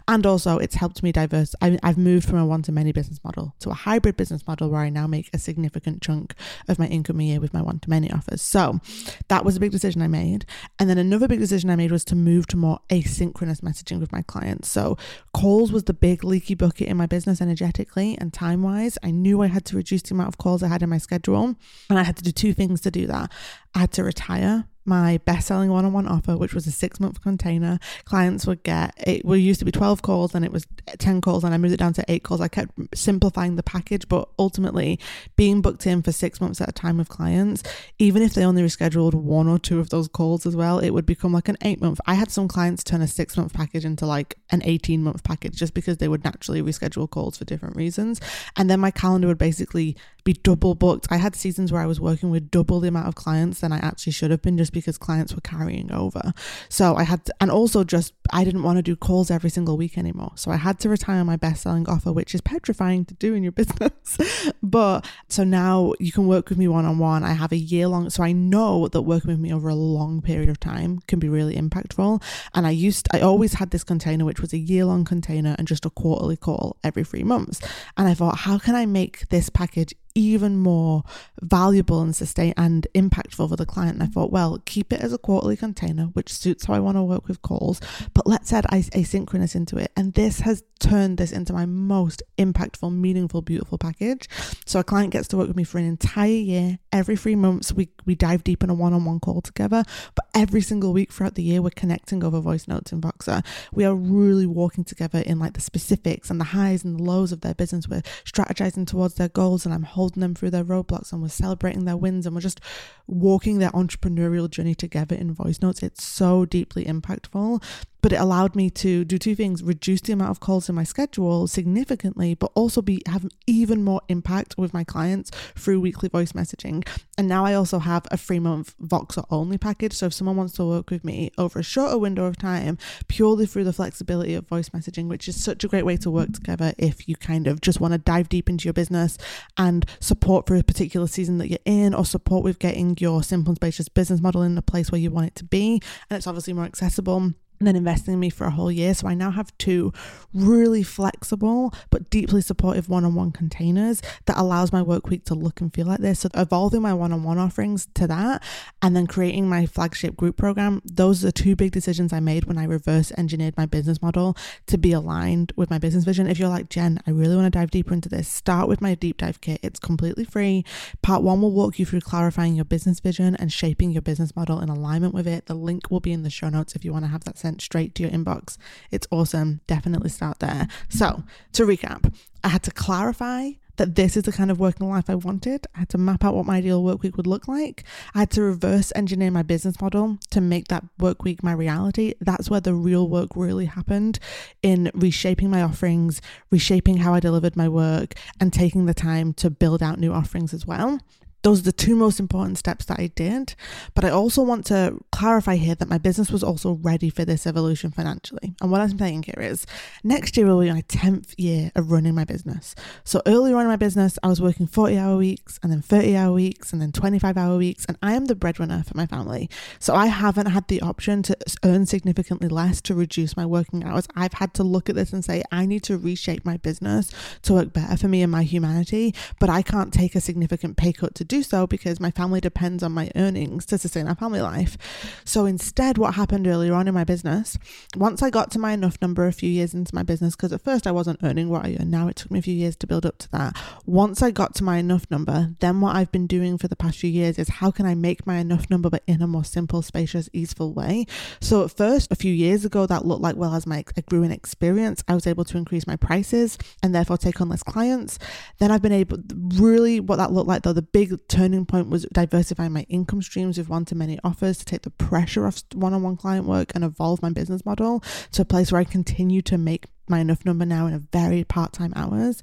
And 0.07 0.25
also, 0.25 0.57
it's 0.57 0.75
helped 0.75 1.03
me 1.03 1.11
diverse. 1.11 1.55
I, 1.61 1.79
have 1.83 1.97
moved 1.97 2.27
from 2.27 2.37
a 2.37 2.45
one 2.45 2.61
to 2.63 2.71
many 2.71 2.91
business 2.91 3.19
model 3.23 3.55
to 3.59 3.69
a 3.69 3.73
hybrid 3.73 4.17
business 4.17 4.45
model 4.47 4.69
where 4.69 4.81
I 4.81 4.89
now 4.89 5.07
make 5.07 5.29
a 5.33 5.39
significant 5.39 6.01
chunk 6.01 6.35
of 6.67 6.79
my 6.79 6.87
income 6.87 7.19
a 7.19 7.23
year 7.23 7.39
with 7.39 7.53
my 7.53 7.61
one 7.61 7.79
to 7.79 7.89
many 7.89 8.11
offers. 8.11 8.41
So 8.41 8.79
that 9.27 9.45
was 9.45 9.55
a 9.55 9.59
big 9.59 9.71
decision 9.71 10.01
I 10.01 10.07
made. 10.07 10.45
And 10.77 10.89
then 10.89 10.97
another 10.97 11.27
big 11.27 11.39
decision 11.39 11.69
I 11.69 11.75
made 11.75 11.91
was 11.91 12.05
to 12.05 12.15
move 12.15 12.47
to 12.47 12.57
more 12.57 12.79
asynchronous 12.89 13.61
messaging 13.61 13.99
with 13.99 14.11
my 14.11 14.21
clients. 14.21 14.69
So 14.69 14.97
calls 15.33 15.71
was 15.71 15.85
the 15.85 15.93
big 15.93 16.23
leaky 16.23 16.55
bucket 16.55 16.87
in 16.87 16.97
my 16.97 17.05
business 17.05 17.41
energetically 17.41 18.17
and 18.17 18.33
time 18.33 18.63
wise. 18.63 18.97
I 19.03 19.11
knew 19.11 19.41
I 19.41 19.47
had 19.47 19.65
to 19.65 19.77
reduce 19.77 20.01
the 20.03 20.13
amount 20.13 20.29
of 20.29 20.37
calls 20.37 20.63
I 20.63 20.67
had 20.67 20.83
in 20.83 20.88
my 20.89 20.97
schedule. 20.97 21.55
And 21.89 21.99
I 21.99 22.03
had 22.03 22.17
to 22.17 22.23
do 22.23 22.31
two 22.31 22.53
things 22.53 22.81
to 22.81 22.91
do 22.91 23.07
that. 23.07 23.31
I 23.73 23.79
had 23.79 23.91
to 23.93 24.03
retire 24.03 24.65
my 24.89 25.19
best 25.19 25.47
selling 25.47 25.69
one 25.69 25.85
on 25.85 25.93
one 25.93 26.07
offer, 26.07 26.35
which 26.35 26.53
was 26.53 26.65
a 26.67 26.71
six 26.71 26.99
month 26.99 27.21
container. 27.21 27.79
Clients 28.05 28.45
would 28.47 28.63
get 28.63 28.93
it 28.97 29.23
we 29.23 29.39
used 29.39 29.59
to 29.59 29.65
be 29.65 29.71
12 29.71 30.01
calls, 30.01 30.33
and 30.35 30.43
it 30.43 30.51
was 30.51 30.67
10 30.97 31.21
calls, 31.21 31.43
and 31.43 31.53
I 31.53 31.57
moved 31.57 31.75
it 31.75 31.77
down 31.77 31.93
to 31.93 32.05
eight 32.09 32.23
calls. 32.23 32.41
I 32.41 32.47
kept 32.47 32.71
simplifying 32.97 33.55
the 33.55 33.63
package, 33.63 34.07
but 34.09 34.27
ultimately 34.39 34.99
being 35.35 35.61
booked 35.61 35.85
in 35.85 36.01
for 36.01 36.11
six 36.11 36.41
months 36.41 36.59
at 36.59 36.69
a 36.69 36.73
time 36.73 36.97
with 36.97 37.07
clients, 37.07 37.63
even 37.99 38.23
if 38.23 38.33
they 38.33 38.43
only 38.43 38.63
rescheduled 38.63 39.13
one 39.13 39.47
or 39.47 39.59
two 39.59 39.79
of 39.79 39.89
those 39.91 40.07
calls 40.07 40.45
as 40.45 40.55
well, 40.55 40.79
it 40.79 40.89
would 40.89 41.05
become 41.05 41.31
like 41.31 41.47
an 41.47 41.57
eight 41.61 41.79
month. 41.79 42.01
I 42.07 42.15
had 42.15 42.31
some 42.31 42.47
clients 42.47 42.83
turn 42.83 43.01
a 43.01 43.07
six 43.07 43.37
month 43.37 43.53
package 43.53 43.85
into 43.85 44.05
like 44.05 44.37
an 44.49 44.61
18 44.65 45.03
month 45.03 45.23
package 45.23 45.55
just 45.55 45.75
because 45.75 45.97
they 45.97 46.07
would 46.07 46.23
naturally 46.23 46.63
reschedule 46.63 47.09
calls 47.09 47.37
for 47.37 47.45
different 47.45 47.75
reasons. 47.75 48.19
And 48.57 48.69
then 48.69 48.79
my 48.79 48.91
calendar 48.91 49.27
would 49.27 49.37
basically 49.37 49.95
be 50.23 50.33
double 50.33 50.75
booked. 50.75 51.07
I 51.11 51.17
had 51.17 51.35
seasons 51.35 51.71
where 51.71 51.81
I 51.81 51.85
was 51.85 51.99
working 51.99 52.29
with 52.29 52.51
double 52.51 52.79
the 52.79 52.87
amount 52.87 53.07
of 53.07 53.15
clients 53.15 53.58
than 53.59 53.71
I 53.71 53.77
actually 53.77 54.13
should 54.13 54.31
have 54.31 54.41
been 54.41 54.57
just 54.57 54.73
because 54.73 54.97
clients 54.97 55.33
were 55.33 55.41
carrying 55.41 55.91
over. 55.91 56.33
So 56.69 56.95
I 56.95 57.03
had, 57.03 57.25
to, 57.25 57.33
and 57.39 57.51
also 57.51 57.83
just, 57.83 58.13
I 58.31 58.43
didn't 58.43 58.63
want 58.63 58.77
to 58.77 58.83
do 58.83 58.95
calls 58.95 59.31
every 59.31 59.49
single 59.49 59.77
week 59.77 59.97
anymore. 59.97 60.31
So 60.35 60.51
I 60.51 60.57
had 60.57 60.79
to 60.81 60.89
retire 60.89 61.23
my 61.23 61.35
best 61.35 61.63
selling 61.63 61.87
offer, 61.87 62.11
which 62.11 62.35
is 62.35 62.41
petrifying 62.41 63.05
to 63.05 63.13
do 63.15 63.33
in 63.33 63.43
your 63.43 63.51
business. 63.59 64.17
but 64.61 65.05
so 65.27 65.43
now 65.43 65.93
you 65.99 66.11
can 66.11 66.27
work 66.27 66.49
with 66.49 66.57
me 66.57 66.67
one 66.67 66.85
on 66.85 66.99
one. 66.99 67.23
I 67.23 67.33
have 67.33 67.51
a 67.51 67.57
year 67.57 67.87
long, 67.87 68.09
so 68.09 68.23
I 68.23 68.31
know 68.31 68.87
that 68.87 69.01
working 69.01 69.31
with 69.31 69.39
me 69.39 69.53
over 69.53 69.69
a 69.69 69.75
long 69.75 70.21
period 70.21 70.49
of 70.49 70.59
time 70.59 70.99
can 71.07 71.19
be 71.19 71.29
really 71.29 71.55
impactful. 71.55 72.21
And 72.53 72.67
I 72.67 72.71
used, 72.71 73.07
I 73.13 73.21
always 73.21 73.53
had 73.53 73.71
this 73.71 73.83
container, 73.83 74.25
which 74.25 74.41
was 74.41 74.53
a 74.53 74.57
year 74.57 74.85
long 74.85 75.05
container 75.05 75.55
and 75.57 75.67
just 75.67 75.85
a 75.85 75.89
quarterly 75.89 76.37
call 76.37 76.77
every 76.83 77.03
three 77.03 77.23
months. 77.23 77.61
And 77.97 78.07
I 78.07 78.13
thought, 78.13 78.39
how 78.39 78.57
can 78.57 78.75
I 78.75 78.85
make 78.85 79.29
this 79.29 79.49
package 79.49 79.93
even 80.15 80.57
more 80.57 81.03
valuable 81.41 82.01
and 82.01 82.15
sustain 82.15 82.53
and 82.57 82.87
impactful 82.93 83.49
for 83.49 83.55
the 83.55 83.65
client. 83.65 83.93
And 83.93 84.03
I 84.03 84.07
mm. 84.07 84.13
thought, 84.13 84.31
well, 84.31 84.61
keep 84.65 84.91
it 84.91 85.01
as 85.01 85.13
a 85.13 85.17
quarterly 85.17 85.57
container, 85.57 86.05
which 86.05 86.33
suits 86.33 86.65
how 86.65 86.73
I 86.73 86.79
want 86.79 86.97
to 86.97 87.03
work 87.03 87.27
with 87.27 87.41
calls, 87.41 87.79
but 88.13 88.27
let's 88.27 88.51
add 88.51 88.65
asynchronous 88.65 89.55
into 89.55 89.77
it. 89.77 89.91
And 89.95 90.13
this 90.13 90.41
has 90.41 90.63
turned 90.79 91.17
this 91.17 91.31
into 91.31 91.53
my 91.53 91.65
most 91.65 92.23
impactful, 92.37 92.93
meaningful, 92.93 93.41
beautiful 93.41 93.77
package. 93.77 94.27
So 94.65 94.79
a 94.79 94.83
client 94.83 95.11
gets 95.11 95.27
to 95.29 95.37
work 95.37 95.47
with 95.47 95.57
me 95.57 95.63
for 95.63 95.77
an 95.77 95.85
entire 95.85 96.29
year. 96.29 96.79
Every 96.91 97.15
three 97.15 97.35
months, 97.35 97.73
we 97.73 97.89
we 98.05 98.15
dive 98.15 98.43
deep 98.43 98.63
in 98.63 98.69
a 98.69 98.73
one-on-one 98.73 99.19
call 99.19 99.41
together. 99.41 99.83
But 100.15 100.25
every 100.33 100.61
single 100.61 100.93
week 100.93 101.11
throughout 101.11 101.35
the 101.35 101.43
year, 101.43 101.61
we're 101.61 101.69
connecting 101.71 102.23
over 102.23 102.39
voice 102.39 102.67
notes 102.67 102.91
in 102.91 103.01
Voxer. 103.01 103.45
We 103.73 103.85
are 103.85 103.95
really 103.95 104.45
walking 104.45 104.83
together 104.83 105.19
in 105.19 105.37
like 105.37 105.53
the 105.53 105.61
specifics 105.61 106.29
and 106.29 106.39
the 106.39 106.45
highs 106.45 106.83
and 106.83 106.97
the 106.97 107.03
lows 107.03 107.31
of 107.31 107.41
their 107.41 107.53
business. 107.53 107.87
We're 107.87 108.01
strategizing 108.25 108.87
towards 108.87 109.15
their 109.15 109.29
goals, 109.29 109.65
and 109.65 109.73
I'm 109.73 109.83
holding 109.99 110.21
them 110.21 110.33
through 110.33 110.49
their 110.49 110.63
roadblocks 110.63 111.11
and 111.11 111.21
we're 111.21 111.27
celebrating 111.27 111.83
their 111.83 111.97
wins 111.97 112.25
and 112.25 112.33
we're 112.33 112.41
just 112.41 112.61
walking 113.05 113.59
their 113.59 113.71
entrepreneurial 113.71 114.49
journey 114.49 114.73
together 114.73 115.13
in 115.13 115.33
voice 115.33 115.61
notes. 115.61 115.83
It's 115.83 116.03
so 116.03 116.45
deeply 116.45 116.85
impactful 116.85 117.61
but 118.01 118.13
it 118.13 118.19
allowed 118.19 118.55
me 118.55 118.69
to 118.69 119.03
do 119.05 119.17
two 119.17 119.35
things 119.35 119.63
reduce 119.63 120.01
the 120.01 120.13
amount 120.13 120.31
of 120.31 120.39
calls 120.39 120.69
in 120.69 120.75
my 120.75 120.83
schedule 120.83 121.47
significantly 121.47 122.33
but 122.33 122.51
also 122.55 122.81
be 122.81 123.01
have 123.05 123.27
even 123.47 123.83
more 123.83 124.01
impact 124.07 124.57
with 124.57 124.73
my 124.73 124.83
clients 124.83 125.31
through 125.55 125.79
weekly 125.79 126.09
voice 126.09 126.31
messaging. 126.31 126.87
And 127.17 127.27
now 127.27 127.45
i 127.45 127.53
also 127.53 127.79
have 127.79 128.05
a 128.11 128.17
three 128.17 128.39
month 128.39 128.75
voxer 128.79 129.25
only 129.29 129.57
package. 129.57 129.93
So 129.93 130.07
if 130.07 130.13
someone 130.13 130.37
wants 130.37 130.53
to 130.53 130.65
work 130.65 130.89
with 130.89 131.03
me 131.03 131.31
over 131.37 131.59
a 131.59 131.63
shorter 131.63 131.97
window 131.97 132.25
of 132.25 132.37
time 132.37 132.77
purely 133.07 133.45
through 133.45 133.63
the 133.63 133.73
flexibility 133.73 134.35
of 134.35 134.47
voice 134.47 134.69
messaging 134.69 135.07
which 135.07 135.27
is 135.27 135.41
such 135.41 135.63
a 135.63 135.67
great 135.67 135.85
way 135.85 135.97
to 135.97 136.11
work 136.11 136.31
together 136.33 136.73
if 136.77 137.07
you 137.07 137.15
kind 137.15 137.47
of 137.47 137.61
just 137.61 137.79
want 137.79 137.93
to 137.93 137.97
dive 137.97 138.29
deep 138.29 138.49
into 138.49 138.65
your 138.65 138.73
business 138.73 139.17
and 139.57 139.85
support 139.99 140.47
for 140.47 140.55
a 140.55 140.63
particular 140.63 141.07
season 141.07 141.37
that 141.37 141.49
you're 141.49 141.59
in 141.65 141.93
or 141.93 142.05
support 142.05 142.43
with 142.43 142.59
getting 142.59 142.95
your 142.99 143.23
simple 143.23 143.51
and 143.51 143.57
spacious 143.57 143.89
business 143.89 144.21
model 144.21 144.41
in 144.41 144.55
the 144.55 144.61
place 144.61 144.91
where 144.91 145.01
you 145.01 145.11
want 145.11 145.27
it 145.27 145.35
to 145.35 145.43
be. 145.43 145.81
And 146.09 146.17
it's 146.17 146.27
obviously 146.27 146.53
more 146.53 146.65
accessible 146.65 147.33
and 147.59 147.67
then 147.67 147.75
investing 147.75 148.13
in 148.13 148.19
me 148.19 148.29
for 148.29 148.45
a 148.45 148.51
whole 148.51 148.71
year. 148.71 148.93
So 148.93 149.07
I 149.07 149.13
now 149.13 149.31
have 149.31 149.55
two 149.57 149.91
really 150.33 150.83
flexible 150.83 151.73
but 151.89 152.09
deeply 152.09 152.41
supportive 152.41 152.87
one-on-one 152.87 153.31
containers 153.31 154.01
that 154.25 154.37
allows 154.37 154.71
my 154.71 154.81
work 154.81 155.07
week 155.09 155.25
to 155.25 155.35
look 155.35 155.59
and 155.59 155.73
feel 155.73 155.87
like 155.87 155.99
this. 155.99 156.21
So 156.21 156.29
evolving 156.33 156.81
my 156.81 156.93
one-on-one 156.93 157.37
offerings 157.37 157.87
to 157.95 158.07
that 158.07 158.43
and 158.81 158.95
then 158.95 159.07
creating 159.07 159.49
my 159.49 159.65
flagship 159.65 160.15
group 160.15 160.37
program, 160.37 160.81
those 160.85 161.25
are 161.25 161.31
two 161.31 161.55
big 161.55 161.71
decisions 161.71 162.13
I 162.13 162.21
made 162.21 162.45
when 162.45 162.57
I 162.57 162.63
reverse 162.63 163.11
engineered 163.17 163.57
my 163.57 163.65
business 163.65 164.01
model 164.01 164.37
to 164.67 164.77
be 164.77 164.93
aligned 164.93 165.51
with 165.55 165.69
my 165.69 165.79
business 165.79 166.05
vision. 166.05 166.27
If 166.27 166.39
you're 166.39 166.49
like, 166.49 166.69
Jen, 166.69 167.01
I 167.05 167.11
really 167.11 167.35
want 167.35 167.51
to 167.51 167.59
dive 167.59 167.71
deeper 167.71 167.93
into 167.93 168.09
this, 168.09 168.29
start 168.29 168.69
with 168.69 168.81
my 168.81 168.95
deep 168.95 169.17
dive 169.17 169.41
kit. 169.41 169.59
It's 169.61 169.79
completely 169.79 170.23
free. 170.23 170.63
Part 171.01 171.23
one 171.23 171.41
will 171.41 171.51
walk 171.51 171.77
you 171.77 171.85
through 171.85 172.01
clarifying 172.01 172.55
your 172.55 172.65
business 172.65 172.99
vision 172.99 173.35
and 173.35 173.51
shaping 173.51 173.91
your 173.91 174.01
business 174.01 174.35
model 174.35 174.61
in 174.61 174.69
alignment 174.69 175.13
with 175.13 175.27
it. 175.27 175.47
The 175.47 175.55
link 175.55 175.91
will 175.91 175.99
be 175.99 176.13
in 176.13 176.23
the 176.23 176.29
show 176.29 176.47
notes 176.47 176.75
if 176.75 176.85
you 176.85 176.93
want 176.93 177.03
to 177.03 177.11
have 177.11 177.25
that 177.25 177.37
session 177.37 177.48
sent 177.49 177.61
straight 177.61 177.95
to 177.95 178.03
your 178.03 178.11
inbox. 178.11 178.57
It's 178.91 179.07
awesome. 179.09 179.61
Definitely 179.65 180.09
start 180.09 180.39
there. 180.39 180.67
So, 180.87 181.23
to 181.53 181.65
recap, 181.65 182.13
I 182.43 182.49
had 182.49 182.63
to 182.63 182.71
clarify 182.71 183.51
that 183.77 183.95
this 183.95 184.17
is 184.17 184.23
the 184.23 184.31
kind 184.31 184.51
of 184.51 184.59
working 184.59 184.87
life 184.87 185.09
I 185.09 185.15
wanted. 185.15 185.65
I 185.73 185.79
had 185.79 185.89
to 185.89 185.97
map 185.97 186.23
out 186.23 186.35
what 186.35 186.45
my 186.45 186.57
ideal 186.57 186.83
work 186.83 187.01
week 187.01 187.17
would 187.17 187.25
look 187.25 187.47
like. 187.47 187.85
I 188.13 188.19
had 188.19 188.29
to 188.31 188.41
reverse 188.41 188.91
engineer 188.95 189.31
my 189.31 189.41
business 189.41 189.79
model 189.81 190.19
to 190.31 190.41
make 190.41 190.67
that 190.67 190.83
work 190.99 191.23
week 191.23 191.41
my 191.41 191.53
reality. 191.53 192.13
That's 192.19 192.49
where 192.49 192.59
the 192.59 192.73
real 192.73 193.07
work 193.07 193.29
really 193.35 193.65
happened 193.65 194.19
in 194.61 194.91
reshaping 194.93 195.49
my 195.49 195.63
offerings, 195.63 196.21
reshaping 196.51 196.97
how 196.97 197.13
I 197.13 197.19
delivered 197.19 197.55
my 197.55 197.69
work, 197.69 198.13
and 198.39 198.53
taking 198.53 198.85
the 198.85 198.93
time 198.93 199.33
to 199.35 199.49
build 199.49 199.81
out 199.81 199.97
new 199.97 200.13
offerings 200.13 200.53
as 200.53 200.67
well. 200.67 200.99
Those 201.41 201.61
are 201.61 201.63
the 201.63 201.71
two 201.71 201.95
most 201.95 202.19
important 202.19 202.57
steps 202.57 202.85
that 202.85 202.99
I 202.99 203.07
did. 203.07 203.55
But 203.95 204.03
I 204.03 204.09
also 204.09 204.41
want 204.41 204.65
to 204.67 204.99
clarify 205.11 205.55
here 205.55 205.75
that 205.75 205.87
my 205.87 205.97
business 205.97 206.31
was 206.31 206.43
also 206.43 206.73
ready 206.81 207.09
for 207.09 207.23
this 207.23 207.47
evolution 207.47 207.91
financially. 207.91 208.53
And 208.61 208.71
what 208.71 208.81
I'm 208.81 208.97
saying 208.97 209.23
here 209.23 209.41
is 209.41 209.65
next 210.03 210.35
year 210.35 210.47
will 210.47 210.59
be 210.59 210.71
my 210.71 210.81
10th 210.81 211.33
year 211.37 211.71
of 211.75 211.91
running 211.91 212.15
my 212.15 212.25
business. 212.25 212.75
So 213.03 213.21
earlier 213.25 213.55
on 213.55 213.63
in 213.63 213.67
my 213.67 213.77
business, 213.77 214.19
I 214.21 214.27
was 214.27 214.41
working 214.41 214.67
40 214.67 214.97
hour 214.97 215.15
weeks 215.15 215.59
and 215.63 215.71
then 215.71 215.81
30 215.81 216.17
hour 216.17 216.33
weeks 216.33 216.73
and 216.73 216.81
then 216.81 216.91
25 216.91 217.37
hour 217.37 217.57
weeks. 217.57 217.85
And 217.85 217.97
I 218.01 218.13
am 218.13 218.25
the 218.25 218.35
breadwinner 218.35 218.83
for 218.83 218.97
my 218.97 219.05
family. 219.05 219.49
So 219.79 219.95
I 219.95 220.07
haven't 220.07 220.47
had 220.47 220.67
the 220.67 220.81
option 220.81 221.23
to 221.23 221.37
earn 221.63 221.85
significantly 221.85 222.49
less 222.49 222.81
to 222.81 222.93
reduce 222.93 223.37
my 223.37 223.45
working 223.45 223.83
hours. 223.83 224.07
I've 224.15 224.33
had 224.33 224.53
to 224.55 224.63
look 224.63 224.89
at 224.89 224.95
this 224.95 225.13
and 225.13 225.23
say, 225.23 225.43
I 225.51 225.65
need 225.65 225.83
to 225.83 225.97
reshape 225.97 226.43
my 226.45 226.57
business 226.57 227.11
to 227.43 227.53
work 227.53 227.71
better 227.71 227.95
for 227.95 228.07
me 228.09 228.21
and 228.21 228.31
my 228.31 228.43
humanity. 228.43 229.15
But 229.39 229.49
I 229.49 229.61
can't 229.61 229.93
take 229.93 230.15
a 230.15 230.21
significant 230.21 230.75
pay 230.75 230.91
cut 230.91 231.15
to 231.15 231.28
do 231.29 231.43
so 231.43 231.65
because 231.65 231.99
my 231.99 232.11
family 232.11 232.41
depends 232.41 232.83
on 232.83 232.91
my 232.91 233.09
earnings 233.15 233.65
to 233.67 233.77
sustain 233.77 234.07
our 234.07 234.15
family 234.15 234.41
life. 234.41 234.77
So 235.23 235.45
instead, 235.45 235.97
what 235.97 236.15
happened 236.15 236.47
earlier 236.47 236.73
on 236.73 236.87
in 236.87 236.93
my 236.93 237.05
business, 237.05 237.57
once 237.95 238.21
I 238.21 238.29
got 238.29 238.51
to 238.51 238.59
my 238.59 238.73
enough 238.73 238.97
number 239.01 239.27
a 239.27 239.31
few 239.31 239.49
years 239.49 239.73
into 239.73 239.95
my 239.95 240.03
business, 240.03 240.35
because 240.35 240.51
at 240.51 240.63
first 240.63 240.85
I 240.85 240.91
wasn't 240.91 241.19
earning 241.23 241.49
what 241.49 241.65
I 241.65 241.77
earn 241.79 241.89
now, 241.89 242.07
it 242.07 242.17
took 242.17 242.31
me 242.31 242.39
a 242.39 242.41
few 242.41 242.53
years 242.53 242.75
to 242.77 242.87
build 242.87 243.05
up 243.05 243.17
to 243.19 243.31
that. 243.31 243.55
Once 243.85 244.21
I 244.21 244.31
got 244.31 244.55
to 244.55 244.63
my 244.63 244.77
enough 244.77 245.05
number, 245.09 245.51
then 245.59 245.79
what 245.81 245.95
I've 245.95 246.11
been 246.11 246.27
doing 246.27 246.57
for 246.57 246.67
the 246.67 246.75
past 246.75 246.99
few 246.99 247.09
years 247.09 247.39
is 247.39 247.47
how 247.49 247.71
can 247.71 247.85
I 247.85 247.95
make 247.95 248.27
my 248.27 248.37
enough 248.37 248.69
number 248.69 248.89
but 248.89 249.03
in 249.07 249.21
a 249.21 249.27
more 249.27 249.43
simple, 249.43 249.81
spacious, 249.81 250.29
easeful 250.33 250.73
way. 250.73 251.05
So 251.39 251.63
at 251.63 251.71
first, 251.71 252.11
a 252.11 252.15
few 252.15 252.33
years 252.33 252.65
ago, 252.65 252.85
that 252.85 253.05
looked 253.05 253.21
like 253.21 253.35
well 253.35 253.53
as 253.53 253.67
my 253.67 253.83
I 253.97 254.01
grew 254.01 254.23
in 254.23 254.31
experience, 254.31 255.03
I 255.07 255.13
was 255.13 255.27
able 255.27 255.45
to 255.45 255.57
increase 255.57 255.87
my 255.87 255.95
prices 255.95 256.57
and 256.83 256.93
therefore 256.93 257.17
take 257.17 257.39
on 257.41 257.49
less 257.49 257.63
clients. 257.63 258.19
Then 258.59 258.71
I've 258.71 258.81
been 258.81 258.91
able 258.91 259.19
really 259.55 259.99
what 259.99 260.17
that 260.17 260.31
looked 260.31 260.47
like 260.47 260.63
though 260.63 260.73
the 260.73 260.81
big 260.81 261.18
turning 261.27 261.65
point 261.65 261.89
was 261.89 262.05
diversifying 262.11 262.73
my 262.73 262.85
income 262.89 263.21
streams 263.21 263.57
with 263.57 263.69
one 263.69 263.85
to 263.85 263.95
many 263.95 264.19
offers 264.23 264.57
to 264.57 264.65
take 264.65 264.83
the 264.83 264.89
pressure 264.89 265.45
off 265.45 265.61
one 265.73 265.93
on 265.93 266.03
one 266.03 266.17
client 266.17 266.45
work 266.45 266.71
and 266.75 266.83
evolve 266.83 267.21
my 267.21 267.29
business 267.29 267.65
model 267.65 268.03
to 268.31 268.41
a 268.41 268.45
place 268.45 268.71
where 268.71 268.81
I 268.81 268.85
continue 268.85 269.41
to 269.43 269.57
make 269.57 269.87
my 270.09 270.19
enough 270.19 270.45
number 270.45 270.65
now 270.65 270.87
in 270.87 270.93
a 270.93 270.99
very 270.99 271.43
part 271.43 271.73
time 271.73 271.93
hours. 271.95 272.41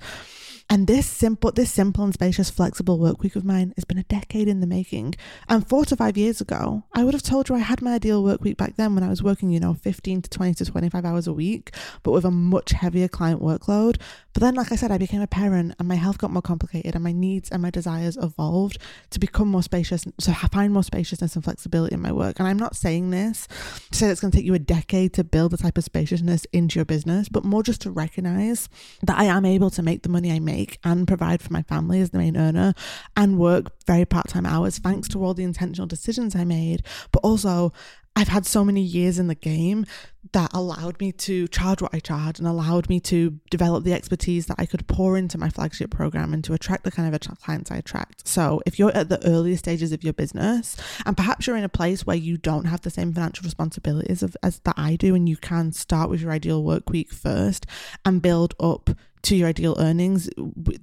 And 0.68 0.88
this 0.88 1.06
simple, 1.06 1.52
this 1.52 1.70
simple 1.70 2.02
and 2.02 2.12
spacious, 2.12 2.50
flexible 2.50 2.98
work 2.98 3.22
week 3.22 3.36
of 3.36 3.44
mine 3.44 3.72
has 3.76 3.84
been 3.84 3.98
a 3.98 4.02
decade 4.04 4.48
in 4.48 4.58
the 4.58 4.66
making. 4.66 5.14
And 5.48 5.66
four 5.66 5.84
to 5.84 5.94
five 5.94 6.16
years 6.16 6.40
ago, 6.40 6.82
I 6.92 7.04
would 7.04 7.14
have 7.14 7.22
told 7.22 7.48
you 7.48 7.54
I 7.54 7.60
had 7.60 7.82
my 7.82 7.94
ideal 7.94 8.24
work 8.24 8.40
week 8.40 8.56
back 8.56 8.74
then 8.74 8.96
when 8.96 9.04
I 9.04 9.08
was 9.08 9.22
working, 9.22 9.50
you 9.50 9.60
know, 9.60 9.74
15 9.74 10.22
to 10.22 10.30
20 10.30 10.54
to 10.54 10.64
25 10.64 11.04
hours 11.04 11.28
a 11.28 11.32
week, 11.32 11.72
but 12.02 12.10
with 12.10 12.24
a 12.24 12.32
much 12.32 12.72
heavier 12.72 13.06
client 13.06 13.40
workload. 13.40 14.00
But 14.32 14.42
then, 14.42 14.54
like 14.56 14.72
I 14.72 14.76
said, 14.76 14.90
I 14.90 14.98
became 14.98 15.22
a 15.22 15.28
parent 15.28 15.74
and 15.78 15.86
my 15.86 15.94
health 15.94 16.18
got 16.18 16.32
more 16.32 16.42
complicated 16.42 16.96
and 16.96 17.04
my 17.04 17.12
needs 17.12 17.48
and 17.48 17.62
my 17.62 17.70
desires 17.70 18.18
evolved 18.20 18.78
to 19.10 19.20
become 19.20 19.48
more 19.48 19.62
spacious, 19.62 20.04
to 20.04 20.34
find 20.34 20.72
more 20.72 20.82
spaciousness 20.82 21.36
and 21.36 21.44
flexibility 21.44 21.94
in 21.94 22.02
my 22.02 22.12
work. 22.12 22.40
And 22.40 22.48
I'm 22.48 22.58
not 22.58 22.74
saying 22.74 23.10
this 23.10 23.46
to 23.92 23.96
say 23.96 24.08
it's 24.08 24.20
going 24.20 24.32
to 24.32 24.36
take 24.36 24.44
you 24.44 24.54
a 24.54 24.58
decade 24.58 25.14
to 25.14 25.22
build 25.22 25.52
the 25.52 25.56
type 25.56 25.78
of 25.78 25.84
spaciousness 25.84 26.44
into 26.52 26.80
your 26.80 26.84
business, 26.84 27.28
but 27.28 27.44
more 27.44 27.55
just 27.62 27.80
to 27.82 27.90
recognize 27.90 28.68
that 29.02 29.18
I 29.18 29.24
am 29.24 29.44
able 29.44 29.70
to 29.70 29.82
make 29.82 30.02
the 30.02 30.08
money 30.08 30.32
I 30.32 30.38
make 30.38 30.78
and 30.84 31.06
provide 31.06 31.42
for 31.42 31.52
my 31.52 31.62
family 31.62 32.00
as 32.00 32.10
the 32.10 32.18
main 32.18 32.36
earner 32.36 32.74
and 33.16 33.38
work 33.38 33.72
very 33.86 34.04
part 34.04 34.28
time 34.28 34.46
hours 34.46 34.78
thanks 34.78 35.08
to 35.08 35.24
all 35.24 35.34
the 35.34 35.44
intentional 35.44 35.86
decisions 35.86 36.34
I 36.34 36.44
made, 36.44 36.82
but 37.12 37.20
also 37.20 37.72
I've 38.16 38.28
had 38.28 38.46
so 38.46 38.64
many 38.64 38.80
years 38.80 39.18
in 39.18 39.26
the 39.26 39.34
game 39.34 39.84
that 40.32 40.50
allowed 40.54 40.98
me 41.00 41.12
to 41.12 41.46
charge 41.48 41.82
what 41.82 41.94
I 41.94 42.00
charge 42.00 42.38
and 42.38 42.48
allowed 42.48 42.88
me 42.88 42.98
to 43.00 43.38
develop 43.50 43.84
the 43.84 43.92
expertise 43.92 44.46
that 44.46 44.56
I 44.58 44.64
could 44.64 44.86
pour 44.86 45.18
into 45.18 45.38
my 45.38 45.50
flagship 45.50 45.90
program 45.90 46.32
and 46.32 46.42
to 46.44 46.54
attract 46.54 46.84
the 46.84 46.90
kind 46.90 47.14
of 47.14 47.38
clients 47.42 47.70
I 47.70 47.76
attract. 47.76 48.26
So, 48.26 48.62
if 48.64 48.78
you're 48.78 48.96
at 48.96 49.10
the 49.10 49.24
earlier 49.26 49.56
stages 49.58 49.92
of 49.92 50.02
your 50.02 50.14
business 50.14 50.76
and 51.04 51.16
perhaps 51.16 51.46
you're 51.46 51.56
in 51.56 51.64
a 51.64 51.68
place 51.68 52.06
where 52.06 52.16
you 52.16 52.38
don't 52.38 52.64
have 52.64 52.80
the 52.80 52.90
same 52.90 53.12
financial 53.12 53.44
responsibilities 53.44 54.22
of, 54.22 54.34
as 54.42 54.60
that 54.60 54.74
I 54.78 54.96
do, 54.96 55.14
and 55.14 55.28
you 55.28 55.36
can 55.36 55.72
start 55.72 56.08
with 56.08 56.22
your 56.22 56.32
ideal 56.32 56.64
work 56.64 56.88
week 56.88 57.12
first 57.12 57.66
and 58.04 58.22
build 58.22 58.54
up 58.58 58.90
to 59.26 59.36
your 59.36 59.48
ideal 59.48 59.76
earnings. 59.78 60.28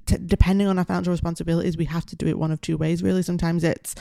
depending 0.06 0.68
on 0.68 0.78
our 0.78 0.86
financial 0.86 1.12
responsibilities, 1.12 1.78
we 1.78 1.86
have 1.86 2.06
to 2.06 2.16
do 2.16 2.28
it 2.28 2.38
one 2.38 2.52
of 2.52 2.60
two 2.60 2.78
ways. 2.78 3.02
Really, 3.02 3.24
sometimes 3.24 3.64
it's 3.64 3.96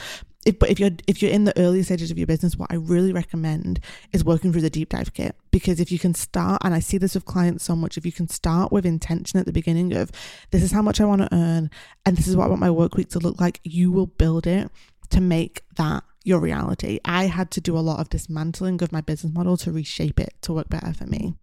if, 0.44 0.58
but 0.58 0.70
if 0.70 0.80
you're 0.80 0.90
if 1.06 1.22
you're 1.22 1.30
in 1.30 1.44
the 1.44 1.56
early 1.56 1.82
stages 1.84 2.11
of 2.11 2.18
your 2.18 2.26
business, 2.26 2.56
what 2.56 2.72
I 2.72 2.75
really 2.75 3.12
recommend 3.12 3.78
is 4.12 4.25
working 4.25 4.50
through 4.50 4.62
the 4.62 4.70
deep 4.70 4.88
dive 4.88 5.14
kit 5.14 5.37
because 5.52 5.78
if 5.78 5.92
you 5.92 5.99
can 6.00 6.14
start, 6.14 6.61
and 6.64 6.75
I 6.75 6.80
see 6.80 6.99
this 6.99 7.14
with 7.14 7.25
clients 7.25 7.62
so 7.62 7.76
much, 7.76 7.96
if 7.96 8.04
you 8.04 8.11
can 8.11 8.28
start 8.28 8.72
with 8.72 8.84
intention 8.84 9.38
at 9.38 9.46
the 9.46 9.52
beginning 9.52 9.94
of 9.94 10.11
this 10.50 10.62
is 10.62 10.72
how 10.72 10.82
much 10.82 11.00
I 11.00 11.04
want 11.04 11.22
to 11.22 11.32
earn 11.32 11.70
and 12.04 12.16
this 12.16 12.26
is 12.26 12.37
what 12.37 12.46
I 12.46 12.49
want 12.49 12.61
my 12.61 12.70
work 12.70 12.96
week 12.96 13.11
to 13.11 13.20
look 13.20 13.40
like, 13.40 13.61
you 13.62 13.92
will 13.92 14.06
build 14.06 14.49
it 14.49 14.68
to 15.11 15.20
make 15.20 15.62
that 15.76 16.02
your 16.25 16.40
reality. 16.40 16.99
I 17.04 17.26
had 17.26 17.52
to 17.52 17.61
do 17.61 17.76
a 17.76 17.80
lot 17.80 18.00
of 18.00 18.08
dismantling 18.08 18.82
of 18.82 18.90
my 18.90 19.00
business 19.00 19.32
model 19.32 19.56
to 19.58 19.70
reshape 19.70 20.18
it 20.18 20.34
to 20.42 20.52
work 20.52 20.68
better 20.68 20.92
for 20.92 21.06
me. 21.06 21.34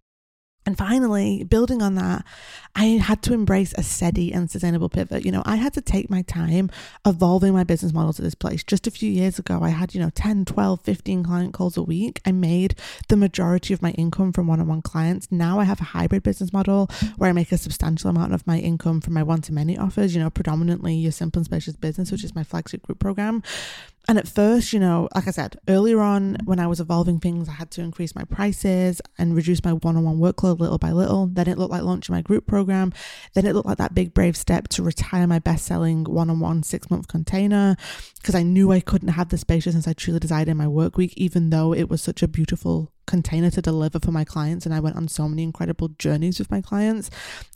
And 0.66 0.76
finally, 0.76 1.42
building 1.44 1.80
on 1.80 1.94
that, 1.94 2.24
I 2.76 2.84
had 2.84 3.22
to 3.22 3.32
embrace 3.32 3.72
a 3.78 3.82
steady 3.82 4.32
and 4.32 4.50
sustainable 4.50 4.90
pivot. 4.90 5.24
You 5.24 5.32
know, 5.32 5.42
I 5.46 5.56
had 5.56 5.72
to 5.74 5.80
take 5.80 6.10
my 6.10 6.22
time 6.22 6.70
evolving 7.06 7.54
my 7.54 7.64
business 7.64 7.94
model 7.94 8.12
to 8.12 8.22
this 8.22 8.34
place. 8.34 8.62
Just 8.62 8.86
a 8.86 8.90
few 8.90 9.10
years 9.10 9.38
ago, 9.38 9.60
I 9.62 9.70
had, 9.70 9.94
you 9.94 10.00
know, 10.00 10.10
10, 10.10 10.44
12, 10.44 10.82
15 10.82 11.24
client 11.24 11.54
calls 11.54 11.76
a 11.76 11.82
week. 11.82 12.20
I 12.26 12.32
made 12.32 12.74
the 13.08 13.16
majority 13.16 13.72
of 13.72 13.80
my 13.80 13.90
income 13.92 14.32
from 14.32 14.46
one 14.46 14.60
on 14.60 14.68
one 14.68 14.82
clients. 14.82 15.28
Now 15.30 15.58
I 15.58 15.64
have 15.64 15.80
a 15.80 15.84
hybrid 15.84 16.22
business 16.22 16.52
model 16.52 16.90
where 17.16 17.30
I 17.30 17.32
make 17.32 17.52
a 17.52 17.58
substantial 17.58 18.10
amount 18.10 18.34
of 18.34 18.46
my 18.46 18.58
income 18.58 19.00
from 19.00 19.14
my 19.14 19.22
one 19.22 19.40
to 19.42 19.54
many 19.54 19.78
offers, 19.78 20.14
you 20.14 20.20
know, 20.20 20.30
predominantly 20.30 20.94
your 20.94 21.12
simple 21.12 21.40
and 21.40 21.46
spacious 21.46 21.76
business, 21.76 22.12
which 22.12 22.22
is 22.22 22.34
my 22.34 22.44
flagship 22.44 22.82
group 22.82 22.98
program. 22.98 23.42
And 24.10 24.18
at 24.18 24.26
first, 24.26 24.72
you 24.72 24.80
know, 24.80 25.08
like 25.14 25.28
I 25.28 25.30
said, 25.30 25.56
earlier 25.68 26.00
on 26.00 26.36
when 26.44 26.58
I 26.58 26.66
was 26.66 26.80
evolving 26.80 27.20
things, 27.20 27.48
I 27.48 27.52
had 27.52 27.70
to 27.70 27.80
increase 27.80 28.12
my 28.12 28.24
prices 28.24 29.00
and 29.18 29.36
reduce 29.36 29.62
my 29.62 29.74
one 29.74 29.96
on 29.96 30.02
one 30.02 30.18
workload 30.18 30.58
little 30.58 30.78
by 30.78 30.90
little. 30.90 31.28
Then 31.28 31.46
it 31.46 31.56
looked 31.56 31.70
like 31.70 31.84
launching 31.84 32.12
my 32.12 32.20
group 32.20 32.48
program. 32.48 32.92
Then 33.34 33.46
it 33.46 33.54
looked 33.54 33.68
like 33.68 33.78
that 33.78 33.94
big, 33.94 34.12
brave 34.12 34.36
step 34.36 34.66
to 34.70 34.82
retire 34.82 35.28
my 35.28 35.38
best 35.38 35.64
selling 35.64 36.02
one 36.02 36.28
on 36.28 36.40
one 36.40 36.64
six 36.64 36.90
month 36.90 37.06
container 37.06 37.76
because 38.16 38.34
I 38.34 38.42
knew 38.42 38.72
I 38.72 38.80
couldn't 38.80 39.10
have 39.10 39.28
the 39.28 39.38
spaciousness 39.38 39.86
I 39.86 39.92
truly 39.92 40.18
desired 40.18 40.48
in 40.48 40.56
my 40.56 40.66
work 40.66 40.96
week, 40.96 41.14
even 41.16 41.50
though 41.50 41.72
it 41.72 41.88
was 41.88 42.02
such 42.02 42.20
a 42.20 42.26
beautiful 42.26 42.92
container 43.06 43.50
to 43.50 43.60
deliver 43.60 43.98
for 43.98 44.12
my 44.12 44.24
clients 44.24 44.64
and 44.64 44.74
I 44.74 44.80
went 44.80 44.96
on 44.96 45.08
so 45.08 45.28
many 45.28 45.42
incredible 45.42 45.88
journeys 45.98 46.38
with 46.38 46.50
my 46.50 46.60
clients. 46.60 47.10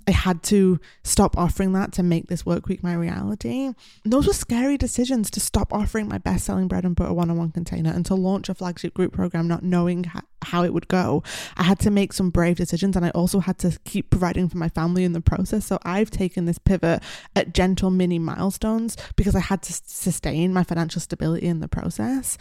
I 0.06 0.10
had 0.10 0.42
to 0.44 0.80
stop 1.02 1.38
offering 1.38 1.72
that 1.72 1.92
to 1.92 2.02
make 2.02 2.26
this 2.26 2.44
work 2.44 2.66
week 2.66 2.82
my 2.82 2.94
reality. 2.94 3.72
those 4.04 4.26
were 4.26 4.32
scary 4.32 4.76
decisions 4.76 5.30
to 5.30 5.40
stop 5.40 5.72
offering 5.72 6.08
my 6.08 6.18
best 6.18 6.44
selling 6.44 6.68
bread 6.68 6.84
and 6.84 6.96
butter 6.96 7.12
one 7.12 7.30
on 7.30 7.38
one 7.38 7.52
container 7.52 7.90
and 7.90 8.04
to 8.06 8.14
launch 8.14 8.48
a 8.48 8.54
flagship 8.54 8.94
group 8.94 9.12
program, 9.12 9.48
not 9.48 9.62
knowing 9.62 10.10
how 10.42 10.64
it 10.64 10.74
would 10.74 10.88
go. 10.88 11.22
I 11.56 11.62
had 11.62 11.78
to 11.80 11.90
make 11.90 12.12
some 12.12 12.30
brave 12.30 12.56
decisions 12.56 12.96
and 12.96 13.04
I 13.04 13.10
also 13.10 13.40
had 13.40 13.58
to 13.60 13.78
keep 13.84 14.10
providing 14.10 14.48
for 14.48 14.58
my 14.58 14.68
family 14.68 15.04
in 15.04 15.12
the 15.12 15.20
process. 15.20 15.64
So 15.66 15.78
I've 15.84 16.10
taken 16.10 16.44
this 16.44 16.58
pivot 16.58 17.02
at 17.34 17.54
gentle 17.54 17.90
mini 17.90 18.18
milestones 18.18 18.96
because 19.16 19.34
I 19.34 19.40
had 19.40 19.62
to 19.62 19.72
sustain 19.72 20.52
my 20.52 20.64
financial 20.64 21.00
stability 21.00 21.46
in 21.46 21.60
the 21.60 21.68
process. 21.68 22.36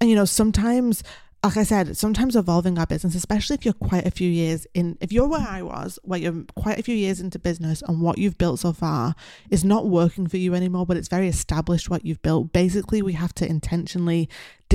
And 0.00 0.08
you 0.08 0.16
know, 0.16 0.24
sometimes 0.24 1.02
like 1.42 1.56
I 1.56 1.62
said, 1.62 1.96
sometimes 1.96 2.36
evolving 2.36 2.78
our 2.78 2.86
business, 2.86 3.14
especially 3.14 3.54
if 3.54 3.64
you're 3.64 3.72
quite 3.72 4.06
a 4.06 4.10
few 4.10 4.28
years 4.30 4.66
in, 4.74 4.98
if 5.00 5.10
you're 5.10 5.26
where 5.26 5.46
I 5.46 5.62
was, 5.62 5.98
where 6.02 6.18
you're 6.18 6.44
quite 6.54 6.78
a 6.78 6.82
few 6.82 6.94
years 6.94 7.18
into 7.18 7.38
business 7.38 7.82
and 7.88 8.02
what 8.02 8.18
you've 8.18 8.36
built 8.36 8.60
so 8.60 8.74
far 8.74 9.14
is 9.48 9.64
not 9.64 9.88
working 9.88 10.26
for 10.26 10.36
you 10.36 10.54
anymore, 10.54 10.84
but 10.84 10.98
it's 10.98 11.08
very 11.08 11.28
established 11.28 11.88
what 11.88 12.04
you've 12.04 12.20
built. 12.20 12.52
Basically, 12.52 13.00
we 13.00 13.14
have 13.14 13.34
to 13.36 13.48
intentionally 13.48 14.28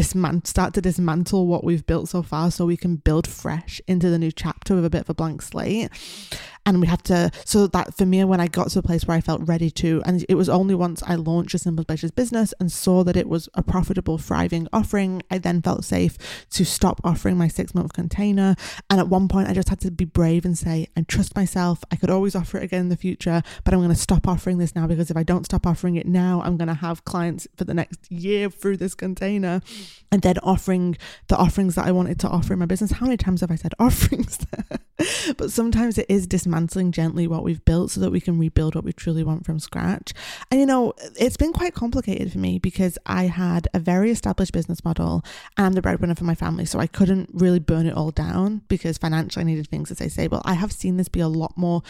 start 0.04 0.74
to 0.74 0.82
dismantle 0.82 1.48
what 1.48 1.64
we've 1.64 1.86
built 1.86 2.10
so 2.10 2.22
far 2.22 2.52
so 2.52 2.66
we 2.66 2.78
can 2.78 2.98
build 2.98 3.28
fresh 3.28 3.82
into 3.88 4.10
the 4.10 4.20
new 4.20 4.32
chapter 4.32 4.76
with 4.76 4.86
a 4.86 4.90
bit 4.90 5.02
of 5.02 5.10
a 5.10 5.14
blank 5.14 5.42
slate. 5.42 5.90
And 6.68 6.82
we 6.82 6.88
have 6.88 7.04
to 7.04 7.30
so 7.46 7.68
that 7.68 7.96
for 7.96 8.08
me 8.08 8.24
when 8.24 8.40
i 8.40 8.48
got 8.48 8.70
to 8.70 8.80
a 8.80 8.82
place 8.82 9.06
where 9.06 9.16
i 9.16 9.22
felt 9.22 9.48
ready 9.48 9.70
to 9.70 10.02
and 10.04 10.26
it 10.28 10.34
was 10.34 10.50
only 10.50 10.74
once 10.74 11.04
i 11.04 11.14
launched 11.14 11.54
a 11.54 11.60
simple 11.60 11.84
spacious 11.84 12.10
business 12.10 12.56
and 12.60 12.72
saw 12.72 13.04
that 13.04 13.16
it 13.16 13.30
was 13.30 13.48
a 13.54 13.62
profitable 13.62 14.18
thriving 14.18 14.68
offering 14.74 15.22
i 15.30 15.38
then 15.38 15.62
felt 15.62 15.86
safe 15.86 16.18
to 16.50 16.66
stop 16.66 17.00
offering 17.04 17.38
my 17.38 17.48
six 17.48 17.76
month 17.76 17.94
container. 17.94 18.56
And 18.90 19.00
at 19.00 19.08
one 19.08 19.28
point 19.28 19.48
i 19.48 19.54
just 19.54 19.70
had 19.70 19.80
to 19.82 19.92
be 19.92 20.06
brave 20.06 20.44
and 20.44 20.58
say 20.58 20.88
i 20.98 21.02
trust 21.02 21.36
myself. 21.36 21.84
I 21.92 21.98
could 21.98 22.10
always 22.10 22.36
offer 22.36 22.58
it 22.58 22.64
again 22.64 22.82
in 22.82 22.90
the 22.90 22.98
future 22.98 23.44
but 23.64 23.74
i'm 23.74 23.80
going 23.80 23.94
to 23.94 23.96
stop 23.96 24.28
offering 24.28 24.58
this 24.58 24.76
now 24.76 24.88
because 24.88 25.12
if 25.12 25.18
i 25.18 25.24
don't 25.24 25.46
stop 25.46 25.68
offering 25.68 25.98
it 25.98 26.08
now 26.08 26.42
i'm 26.44 26.58
going 26.58 26.68
to 26.68 26.74
have 26.74 27.06
clients 27.06 27.48
for 27.56 27.66
the 27.66 27.76
next 27.76 28.12
year 28.12 28.50
through 28.50 28.78
this 28.78 28.96
container 28.96 29.62
and 30.12 30.22
then 30.22 30.38
offering 30.40 30.98
the 31.28 31.38
offerings 31.38 31.76
that 31.76 31.86
I 31.86 31.92
wanted 31.92 32.20
to 32.22 32.30
offer 32.30 32.54
in 32.54 32.60
my 32.60 32.66
business. 32.66 32.92
How 32.92 33.06
many 33.06 33.18
times 33.18 33.42
have 33.42 33.52
I 33.52 33.56
said 33.56 33.74
offerings 33.80 34.38
there? 34.38 34.80
but 35.38 35.52
sometimes 35.52 35.98
it 35.98 36.06
is 36.08 36.28
dismantling 36.28 36.92
gently 36.92 37.28
what 37.28 37.44
we've 37.44 37.64
built 37.66 37.92
so 37.92 38.00
that 38.02 38.12
we 38.12 38.22
can 38.22 38.40
rebuild 38.40 38.76
what 38.76 38.84
we 38.84 38.94
truly 38.94 39.24
want 39.24 39.46
from 39.46 39.60
scratch. 39.60 40.14
And 40.50 40.60
you 40.60 40.66
know, 40.66 40.94
it's 41.18 41.38
been 41.38 41.54
quite 41.54 41.74
complicated 41.74 42.32
for 42.32 42.40
me 42.40 42.60
because 42.60 42.98
I 43.06 43.24
had 43.24 43.68
a 43.74 43.80
very 43.80 44.12
established 44.12 44.54
business 44.54 44.84
model 44.86 45.24
and 45.58 45.66
I'm 45.66 45.74
the 45.74 45.82
breadwinner 45.82 46.16
for 46.16 46.24
my 46.24 46.36
family. 46.36 46.66
So 46.66 46.80
I 46.80 46.88
couldn't 46.88 47.30
really 47.34 47.60
burn 47.60 47.88
it 47.88 47.96
all 47.96 48.12
down 48.12 48.62
because 48.68 48.98
financially 48.98 49.42
I 49.42 49.46
needed 49.46 49.68
things 49.68 49.90
to 49.90 49.96
stay 49.96 50.08
stable. 50.08 50.42
I 50.46 50.54
have 50.54 50.72
seen 50.72 50.98
this 50.98 51.10
be 51.10 51.20
a 51.20 51.28
lot 51.28 51.58
more 51.58 51.82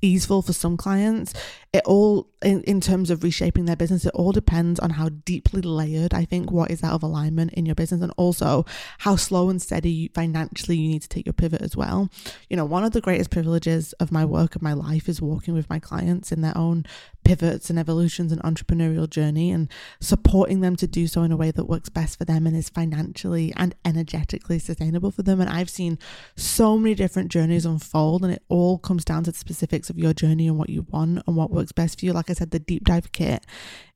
easeful 0.00 0.42
for 0.42 0.52
some 0.52 0.76
clients. 0.76 1.34
It 1.72 1.82
all, 1.84 2.28
in, 2.42 2.62
in 2.62 2.80
terms 2.80 3.10
of 3.10 3.22
reshaping 3.22 3.66
their 3.66 3.76
business, 3.76 4.06
it 4.06 4.14
all 4.14 4.32
depends 4.32 4.80
on 4.80 4.90
how 4.90 5.10
deeply 5.10 5.60
layered 5.60 6.14
I 6.14 6.24
think 6.24 6.50
what 6.50 6.70
is 6.70 6.82
out 6.82 6.94
of 6.94 7.02
alignment 7.02 7.52
in 7.52 7.66
your 7.66 7.74
business 7.74 8.00
and 8.00 8.12
also 8.16 8.64
how 8.98 9.16
slow 9.16 9.50
and 9.50 9.60
steady 9.60 10.10
financially 10.14 10.76
you 10.76 10.88
need 10.88 11.02
to 11.02 11.08
take 11.08 11.26
your 11.26 11.34
pivot 11.34 11.60
as 11.60 11.76
well. 11.76 12.08
You 12.48 12.56
know, 12.56 12.64
one 12.64 12.84
of 12.84 12.92
the 12.92 13.00
greatest 13.00 13.30
privileges 13.30 13.92
of 13.94 14.12
my 14.12 14.24
work 14.24 14.54
of 14.54 14.62
my 14.62 14.72
life 14.72 15.08
is 15.08 15.20
working 15.20 15.54
with 15.54 15.68
my 15.68 15.78
clients 15.78 16.30
in 16.30 16.42
their 16.42 16.56
own 16.56 16.84
pivots 17.26 17.68
and 17.68 17.78
evolutions 17.78 18.30
and 18.30 18.40
entrepreneurial 18.42 19.10
journey 19.10 19.50
and 19.50 19.68
supporting 20.00 20.60
them 20.60 20.76
to 20.76 20.86
do 20.86 21.08
so 21.08 21.22
in 21.22 21.32
a 21.32 21.36
way 21.36 21.50
that 21.50 21.64
works 21.64 21.88
best 21.88 22.16
for 22.16 22.24
them 22.24 22.46
and 22.46 22.56
is 22.56 22.68
financially 22.68 23.52
and 23.56 23.74
energetically 23.84 24.60
sustainable 24.60 25.10
for 25.10 25.22
them. 25.22 25.40
And 25.40 25.50
I've 25.50 25.68
seen 25.68 25.98
so 26.36 26.78
many 26.78 26.94
different 26.94 27.32
journeys 27.32 27.66
unfold, 27.66 28.22
and 28.22 28.32
it 28.32 28.44
all 28.48 28.78
comes 28.78 29.04
down 29.04 29.24
to 29.24 29.32
the 29.32 29.38
specifics 29.38 29.90
of 29.90 29.98
your 29.98 30.12
journey 30.12 30.46
and 30.46 30.56
what 30.56 30.70
you 30.70 30.86
want 30.88 31.24
and 31.26 31.36
what 31.36 31.50
works 31.50 31.72
best 31.72 31.98
for 31.98 32.06
you. 32.06 32.12
Like 32.12 32.30
I 32.30 32.34
said, 32.34 32.52
the 32.52 32.60
deep 32.60 32.84
dive 32.84 33.10
kit 33.10 33.44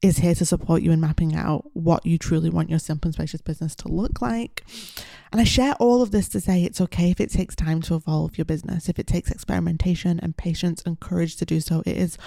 is 0.03 0.19
here 0.19 0.35
to 0.35 0.45
support 0.45 0.83
you 0.83 0.91
in 0.91 1.01
mapping 1.01 1.37
out 1.37 1.65
what 1.73 2.05
you 2.05 2.19
truly 2.19 2.51
want 2.51 2.69
your 2.69 2.81
simple 2.81 3.09
and 3.09 3.15
spacious 3.15 3.43
business 3.43 3.77
to 3.77 3.89
look 3.89 4.21
like. 4.21 4.65
And 5.31 5.41
I 5.41 5.45
share 5.45 5.75
all 5.75 6.03
of 6.03 6.11
this 6.11 6.29
to 6.31 6.41
say 6.41 6.65
it's 6.65 6.81
okay 6.81 7.13
if 7.13 7.21
it 7.21 7.31
takes 7.31 7.55
time 7.55 7.81
to 7.83 7.95
evolve 7.95 8.37
your 8.37 8.45
business, 8.45 8.89
if 8.89 8.99
it 8.99 9.07
takes 9.07 9.31
experimentation 9.31 10.19
and 10.19 10.37
patience 10.37 10.83
and 10.85 10.99
courage 10.99 11.37
to 11.37 11.45
do 11.45 11.61
so. 11.61 11.85
It 11.87 11.97
is 11.97 12.19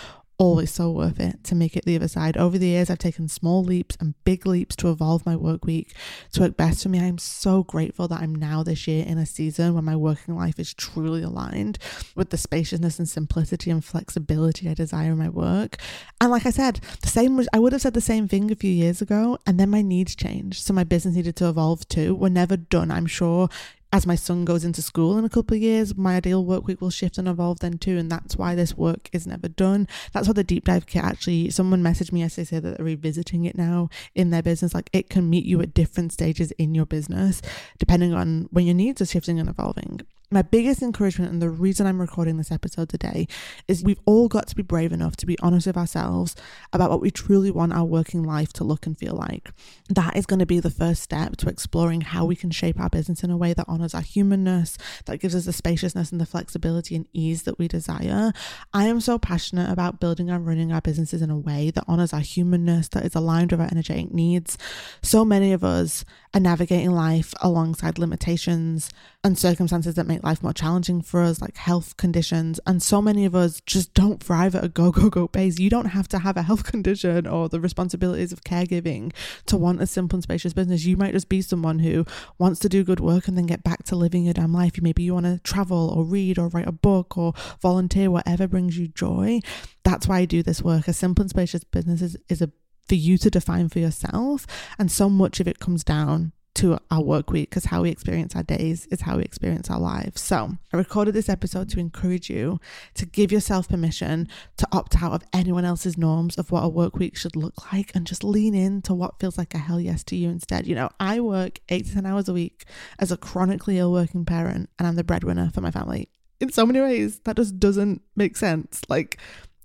always 0.43 0.71
so 0.71 0.91
worth 0.91 1.19
it 1.19 1.43
to 1.45 1.55
make 1.55 1.75
it 1.75 1.85
the 1.85 1.95
other 1.95 2.07
side. 2.07 2.37
Over 2.37 2.57
the 2.57 2.67
years, 2.67 2.89
I've 2.89 2.99
taken 2.99 3.27
small 3.27 3.63
leaps 3.63 3.97
and 3.99 4.13
big 4.23 4.45
leaps 4.45 4.75
to 4.77 4.89
evolve 4.89 5.25
my 5.25 5.35
work 5.35 5.65
week 5.65 5.95
to 6.33 6.41
work 6.41 6.57
best 6.57 6.83
for 6.83 6.89
me. 6.89 6.99
I'm 6.99 7.17
so 7.17 7.63
grateful 7.63 8.07
that 8.09 8.21
I'm 8.21 8.35
now 8.35 8.63
this 8.63 8.87
year 8.87 9.05
in 9.05 9.17
a 9.17 9.25
season 9.25 9.73
when 9.73 9.85
my 9.85 9.95
working 9.95 10.35
life 10.35 10.59
is 10.59 10.73
truly 10.73 11.23
aligned 11.23 11.77
with 12.15 12.29
the 12.29 12.37
spaciousness 12.37 12.99
and 12.99 13.07
simplicity 13.07 13.71
and 13.71 13.83
flexibility 13.83 14.69
I 14.69 14.73
desire 14.73 15.11
in 15.11 15.17
my 15.17 15.29
work. 15.29 15.77
And 16.19 16.29
like 16.31 16.45
I 16.45 16.51
said, 16.51 16.79
the 17.01 17.07
same 17.07 17.37
was 17.37 17.47
I 17.53 17.59
would 17.59 17.73
have 17.73 17.81
said 17.81 17.93
the 17.93 18.01
same 18.01 18.27
thing 18.27 18.51
a 18.51 18.55
few 18.55 18.71
years 18.71 19.01
ago, 19.01 19.37
and 19.47 19.59
then 19.59 19.69
my 19.69 19.81
needs 19.81 20.15
changed. 20.15 20.63
So 20.63 20.73
my 20.73 20.83
business 20.83 21.15
needed 21.15 21.35
to 21.37 21.49
evolve 21.49 21.87
too. 21.87 22.15
We're 22.15 22.29
never 22.29 22.57
done. 22.57 22.91
I'm 22.91 23.05
sure 23.05 23.49
as 23.93 24.07
my 24.07 24.15
son 24.15 24.43
goes 24.43 24.65
into 24.65 24.81
school 24.81 25.19
in 25.19 25.23
a 25.23 25.29
couple 25.29 25.55
of 25.55 25.61
years, 25.61 25.95
my 25.95 26.15
ideal 26.15 26.43
work 26.43 26.65
week 26.65 26.81
will 26.81 26.89
shift 26.89 27.19
and 27.19 27.27
evolve 27.27 27.59
then 27.59 27.77
too. 27.77 27.99
And 27.99 28.11
that's 28.11 28.35
why 28.35 28.55
this 28.55 28.75
work 28.75 29.07
is 29.13 29.27
never 29.27 29.47
done. 29.47 29.87
That's 30.11 30.27
why 30.27 30.33
the 30.33 30.43
deep 30.43 30.65
dive 30.65 30.87
kit 30.87 31.03
actually, 31.03 31.51
someone 31.51 31.83
messaged 31.83 32.11
me 32.11 32.21
yesterday 32.21 32.45
say 32.45 32.59
that 32.59 32.77
they're 32.77 32.85
revisiting 32.85 33.45
it 33.45 33.55
now 33.55 33.89
in 34.15 34.31
their 34.31 34.41
business. 34.41 34.73
Like 34.73 34.89
it 34.93 35.11
can 35.11 35.29
meet 35.29 35.45
you 35.45 35.61
at 35.61 35.75
different 35.75 36.11
stages 36.11 36.49
in 36.53 36.73
your 36.73 36.87
business, 36.87 37.39
depending 37.77 38.15
on 38.15 38.47
when 38.49 38.65
your 38.65 38.73
needs 38.73 38.99
are 38.99 39.05
shifting 39.05 39.39
and 39.39 39.47
evolving. 39.47 40.01
My 40.33 40.41
biggest 40.41 40.81
encouragement 40.81 41.31
and 41.31 41.39
the 41.39 41.49
reason 41.51 41.85
I'm 41.85 42.01
recording 42.01 42.37
this 42.37 42.51
episode 42.51 42.89
today 42.89 43.27
is 43.67 43.83
we've 43.83 43.99
all 44.07 44.27
got 44.27 44.47
to 44.47 44.55
be 44.55 44.63
brave 44.63 44.91
enough 44.91 45.15
to 45.17 45.27
be 45.27 45.37
honest 45.43 45.67
with 45.67 45.77
ourselves 45.77 46.35
about 46.73 46.89
what 46.89 47.01
we 47.01 47.11
truly 47.11 47.51
want 47.51 47.71
our 47.71 47.85
working 47.85 48.23
life 48.23 48.51
to 48.53 48.63
look 48.63 48.87
and 48.87 48.97
feel 48.97 49.13
like. 49.13 49.51
That 49.89 50.17
is 50.17 50.25
going 50.25 50.39
to 50.39 50.47
be 50.47 50.59
the 50.59 50.71
first 50.71 51.03
step 51.03 51.37
to 51.37 51.49
exploring 51.49 52.01
how 52.01 52.25
we 52.25 52.35
can 52.35 52.49
shape 52.49 52.79
our 52.79 52.89
business 52.89 53.23
in 53.23 53.29
a 53.29 53.37
way 53.37 53.53
that 53.53 53.67
honors 53.67 53.93
our 53.93 54.01
humanness, 54.01 54.75
that 55.05 55.19
gives 55.19 55.35
us 55.35 55.45
the 55.45 55.53
spaciousness 55.53 56.11
and 56.11 56.19
the 56.19 56.25
flexibility 56.25 56.95
and 56.95 57.05
ease 57.13 57.43
that 57.43 57.59
we 57.59 57.67
desire. 57.67 58.33
I 58.73 58.85
am 58.85 59.01
so 59.01 59.19
passionate 59.19 59.69
about 59.69 59.99
building 59.99 60.31
and 60.31 60.47
running 60.47 60.71
our 60.71 60.81
businesses 60.81 61.21
in 61.21 61.29
a 61.29 61.37
way 61.37 61.69
that 61.69 61.85
honors 61.87 62.11
our 62.11 62.21
humanness, 62.21 62.87
that 62.87 63.05
is 63.05 63.13
aligned 63.13 63.51
with 63.51 63.61
our 63.61 63.69
energetic 63.71 64.11
needs. 64.11 64.57
So 65.03 65.23
many 65.23 65.53
of 65.53 65.63
us 65.63 66.03
are 66.33 66.39
navigating 66.39 66.89
life 66.89 67.35
alongside 67.39 67.99
limitations 67.99 68.89
and 69.25 69.37
circumstances 69.37 69.95
that 69.95 70.05
make 70.05 70.21
life 70.23 70.43
more 70.43 70.51
challenging 70.51 71.01
for 71.01 71.21
us, 71.21 71.41
like 71.41 71.55
health 71.55 71.95
conditions. 71.95 72.59
And 72.67 72.83
so 72.83 73.01
many 73.01 73.23
of 73.23 73.35
us 73.35 73.61
just 73.65 73.93
don't 73.93 74.21
thrive 74.21 74.53
at 74.53 74.65
a 74.65 74.67
go, 74.67 74.91
go, 74.91 75.09
go 75.09 75.29
pace. 75.29 75.59
You 75.59 75.69
don't 75.69 75.85
have 75.85 76.09
to 76.09 76.19
have 76.19 76.35
a 76.35 76.41
health 76.41 76.63
condition 76.71 77.25
or 77.25 77.47
the 77.47 77.61
responsibilities 77.61 78.33
of 78.33 78.43
caregiving 78.43 79.13
to 79.45 79.55
want 79.55 79.81
a 79.81 79.87
simple 79.87 80.17
and 80.17 80.23
spacious 80.23 80.51
business. 80.51 80.83
You 80.83 80.97
might 80.97 81.13
just 81.13 81.29
be 81.29 81.41
someone 81.41 81.79
who 81.79 82.05
wants 82.37 82.59
to 82.61 82.69
do 82.69 82.83
good 82.83 82.99
work 82.99 83.29
and 83.29 83.37
then 83.37 83.45
get 83.45 83.63
back 83.63 83.83
to 83.85 83.95
living 83.95 84.25
your 84.25 84.33
damn 84.33 84.53
life. 84.53 84.75
You 84.75 84.83
maybe 84.83 85.03
you 85.03 85.13
want 85.13 85.25
to 85.25 85.39
travel 85.39 85.89
or 85.89 86.03
read 86.03 86.37
or 86.37 86.49
write 86.49 86.67
a 86.67 86.73
book 86.73 87.17
or 87.17 87.33
volunteer, 87.61 88.11
whatever 88.11 88.47
brings 88.47 88.77
you 88.77 88.89
joy. 88.89 89.39
That's 89.83 90.05
why 90.05 90.19
I 90.19 90.25
do 90.25 90.43
this 90.43 90.61
work. 90.61 90.89
A 90.89 90.93
simple 90.93 91.23
and 91.23 91.29
spacious 91.29 91.63
business 91.63 92.01
is, 92.01 92.17
is 92.27 92.41
a 92.41 92.51
for 92.89 92.95
you 92.95 93.17
to 93.17 93.29
define 93.29 93.69
for 93.69 93.79
yourself. 93.79 94.45
And 94.77 94.91
so 94.91 95.09
much 95.09 95.39
of 95.39 95.47
it 95.47 95.59
comes 95.59 95.85
down 95.85 96.33
to 96.55 96.77
our 96.91 97.01
work 97.01 97.31
week 97.31 97.49
because 97.49 97.65
how 97.65 97.81
we 97.81 97.89
experience 97.89 98.35
our 98.35 98.43
days 98.43 98.85
is 98.87 99.01
how 99.01 99.17
we 99.17 99.23
experience 99.23 99.69
our 99.69 99.79
lives. 99.79 100.21
So, 100.21 100.57
I 100.71 100.77
recorded 100.77 101.13
this 101.13 101.29
episode 101.29 101.69
to 101.69 101.79
encourage 101.79 102.29
you 102.29 102.59
to 102.95 103.05
give 103.05 103.31
yourself 103.31 103.69
permission 103.69 104.27
to 104.57 104.67
opt 104.71 105.01
out 105.01 105.13
of 105.13 105.23
anyone 105.33 105.65
else's 105.65 105.97
norms 105.97 106.37
of 106.37 106.51
what 106.51 106.63
a 106.63 106.69
work 106.69 106.95
week 106.95 107.15
should 107.15 107.35
look 107.35 107.73
like 107.73 107.91
and 107.95 108.05
just 108.05 108.23
lean 108.23 108.53
into 108.53 108.93
what 108.93 109.19
feels 109.19 109.37
like 109.37 109.53
a 109.53 109.59
hell 109.59 109.79
yes 109.79 110.03
to 110.05 110.15
you 110.15 110.29
instead. 110.29 110.67
You 110.67 110.75
know, 110.75 110.89
I 110.99 111.19
work 111.19 111.59
eight 111.69 111.85
to 111.87 111.93
10 111.93 112.05
hours 112.05 112.29
a 112.29 112.33
week 112.33 112.65
as 112.99 113.11
a 113.11 113.17
chronically 113.17 113.77
ill 113.77 113.91
working 113.91 114.25
parent, 114.25 114.69
and 114.77 114.87
I'm 114.87 114.95
the 114.95 115.03
breadwinner 115.03 115.51
for 115.53 115.61
my 115.61 115.71
family. 115.71 116.09
In 116.39 116.51
so 116.51 116.65
many 116.65 116.81
ways, 116.81 117.19
that 117.23 117.37
just 117.37 117.59
doesn't 117.59 118.01
make 118.15 118.35
sense. 118.35 118.81
Like, 118.89 119.17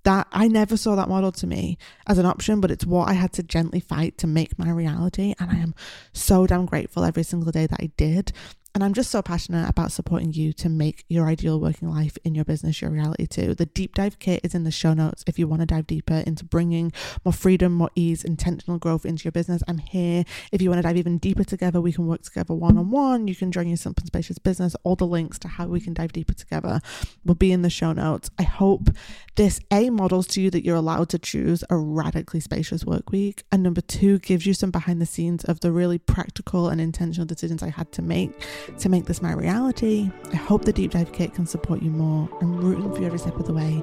that 0.09 0.27
I 0.31 0.47
never 0.47 0.75
saw 0.75 0.95
that 0.95 1.07
model 1.07 1.31
to 1.33 1.45
me 1.45 1.77
as 2.07 2.17
an 2.17 2.25
option, 2.25 2.61
but 2.61 2.71
it's 2.71 2.83
what 2.83 3.07
I 3.09 3.13
had 3.13 3.31
to 3.33 3.43
gently 3.43 3.79
fight 3.79 4.17
to 4.17 4.25
make 4.25 4.57
my 4.57 4.71
reality. 4.71 5.35
And 5.39 5.51
I 5.51 5.57
am 5.57 5.75
so 6.13 6.47
damn 6.47 6.65
grateful 6.65 7.03
every 7.05 7.21
single 7.21 7.51
day 7.51 7.67
that 7.67 7.79
I 7.79 7.91
did. 7.95 8.31
And 8.79 8.85
I'm 8.85 8.93
just 8.93 9.11
so 9.11 9.21
passionate 9.21 9.67
about 9.67 9.91
supporting 9.91 10.31
you 10.31 10.53
to 10.53 10.69
make 10.69 11.03
your 11.09 11.27
ideal 11.27 11.59
working 11.59 11.89
life 11.89 12.17
in 12.23 12.33
your 12.33 12.45
business 12.45 12.81
your 12.81 12.89
reality 12.89 13.27
too. 13.27 13.53
The 13.53 13.65
deep 13.65 13.93
dive 13.93 14.19
kit 14.19 14.39
is 14.41 14.55
in 14.55 14.63
the 14.63 14.71
show 14.71 14.93
notes 14.93 15.21
if 15.27 15.37
you 15.37 15.49
want 15.49 15.59
to 15.61 15.65
dive 15.65 15.85
deeper 15.85 16.23
into 16.25 16.45
bringing 16.45 16.93
more 17.25 17.33
freedom, 17.33 17.73
more 17.73 17.89
ease, 17.93 18.23
intentional 18.23 18.77
growth 18.77 19.05
into 19.05 19.25
your 19.25 19.33
business. 19.33 19.61
I'm 19.67 19.79
here. 19.79 20.23
If 20.53 20.61
you 20.61 20.69
want 20.69 20.77
to 20.77 20.83
dive 20.83 20.95
even 20.95 21.17
deeper 21.17 21.43
together, 21.43 21.81
we 21.81 21.91
can 21.91 22.07
work 22.07 22.21
together 22.21 22.53
one 22.53 22.77
on 22.77 22.89
one. 22.89 23.27
You 23.27 23.35
can 23.35 23.51
join 23.51 23.67
your 23.67 23.75
Simple 23.75 24.05
Spacious 24.05 24.37
business. 24.37 24.77
All 24.85 24.95
the 24.95 25.05
links 25.05 25.37
to 25.39 25.49
how 25.49 25.67
we 25.67 25.81
can 25.81 25.93
dive 25.93 26.13
deeper 26.13 26.33
together 26.33 26.79
will 27.25 27.35
be 27.35 27.51
in 27.51 27.63
the 27.63 27.69
show 27.69 27.91
notes. 27.91 28.31
I 28.39 28.43
hope 28.43 28.91
this 29.35 29.59
A 29.71 29.89
models 29.89 30.25
to 30.27 30.41
you 30.41 30.49
that 30.51 30.63
you're 30.63 30.77
allowed 30.77 31.09
to 31.09 31.19
choose 31.19 31.65
a 31.69 31.75
radically 31.75 32.39
spacious 32.39 32.85
work 32.85 33.11
week. 33.11 33.43
And 33.51 33.61
number 33.61 33.81
two, 33.81 34.19
gives 34.19 34.45
you 34.45 34.53
some 34.53 34.71
behind 34.71 35.01
the 35.01 35.05
scenes 35.05 35.43
of 35.43 35.59
the 35.59 35.73
really 35.73 35.97
practical 35.97 36.69
and 36.69 36.79
intentional 36.79 37.25
decisions 37.25 37.61
I 37.61 37.71
had 37.71 37.91
to 37.91 38.01
make 38.01 38.31
to 38.77 38.89
make 38.89 39.05
this 39.05 39.21
my 39.21 39.33
reality. 39.33 40.09
I 40.31 40.35
hope 40.35 40.65
the 40.65 40.73
Deep 40.73 40.91
Dive 40.91 41.11
Kit 41.11 41.33
can 41.33 41.45
support 41.45 41.81
you 41.81 41.91
more. 41.91 42.29
I'm 42.41 42.57
rooting 42.57 42.91
for 42.93 42.99
you 42.99 43.05
every 43.07 43.19
step 43.19 43.35
of 43.35 43.45
the 43.45 43.53
way. 43.53 43.81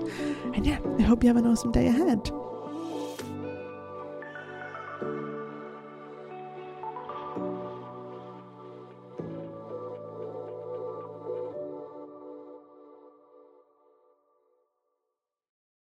And 0.54 0.66
yeah, 0.66 0.78
I 0.98 1.02
hope 1.02 1.22
you 1.22 1.28
have 1.28 1.36
an 1.36 1.46
awesome 1.46 1.72
day 1.72 1.86
ahead. 1.88 2.30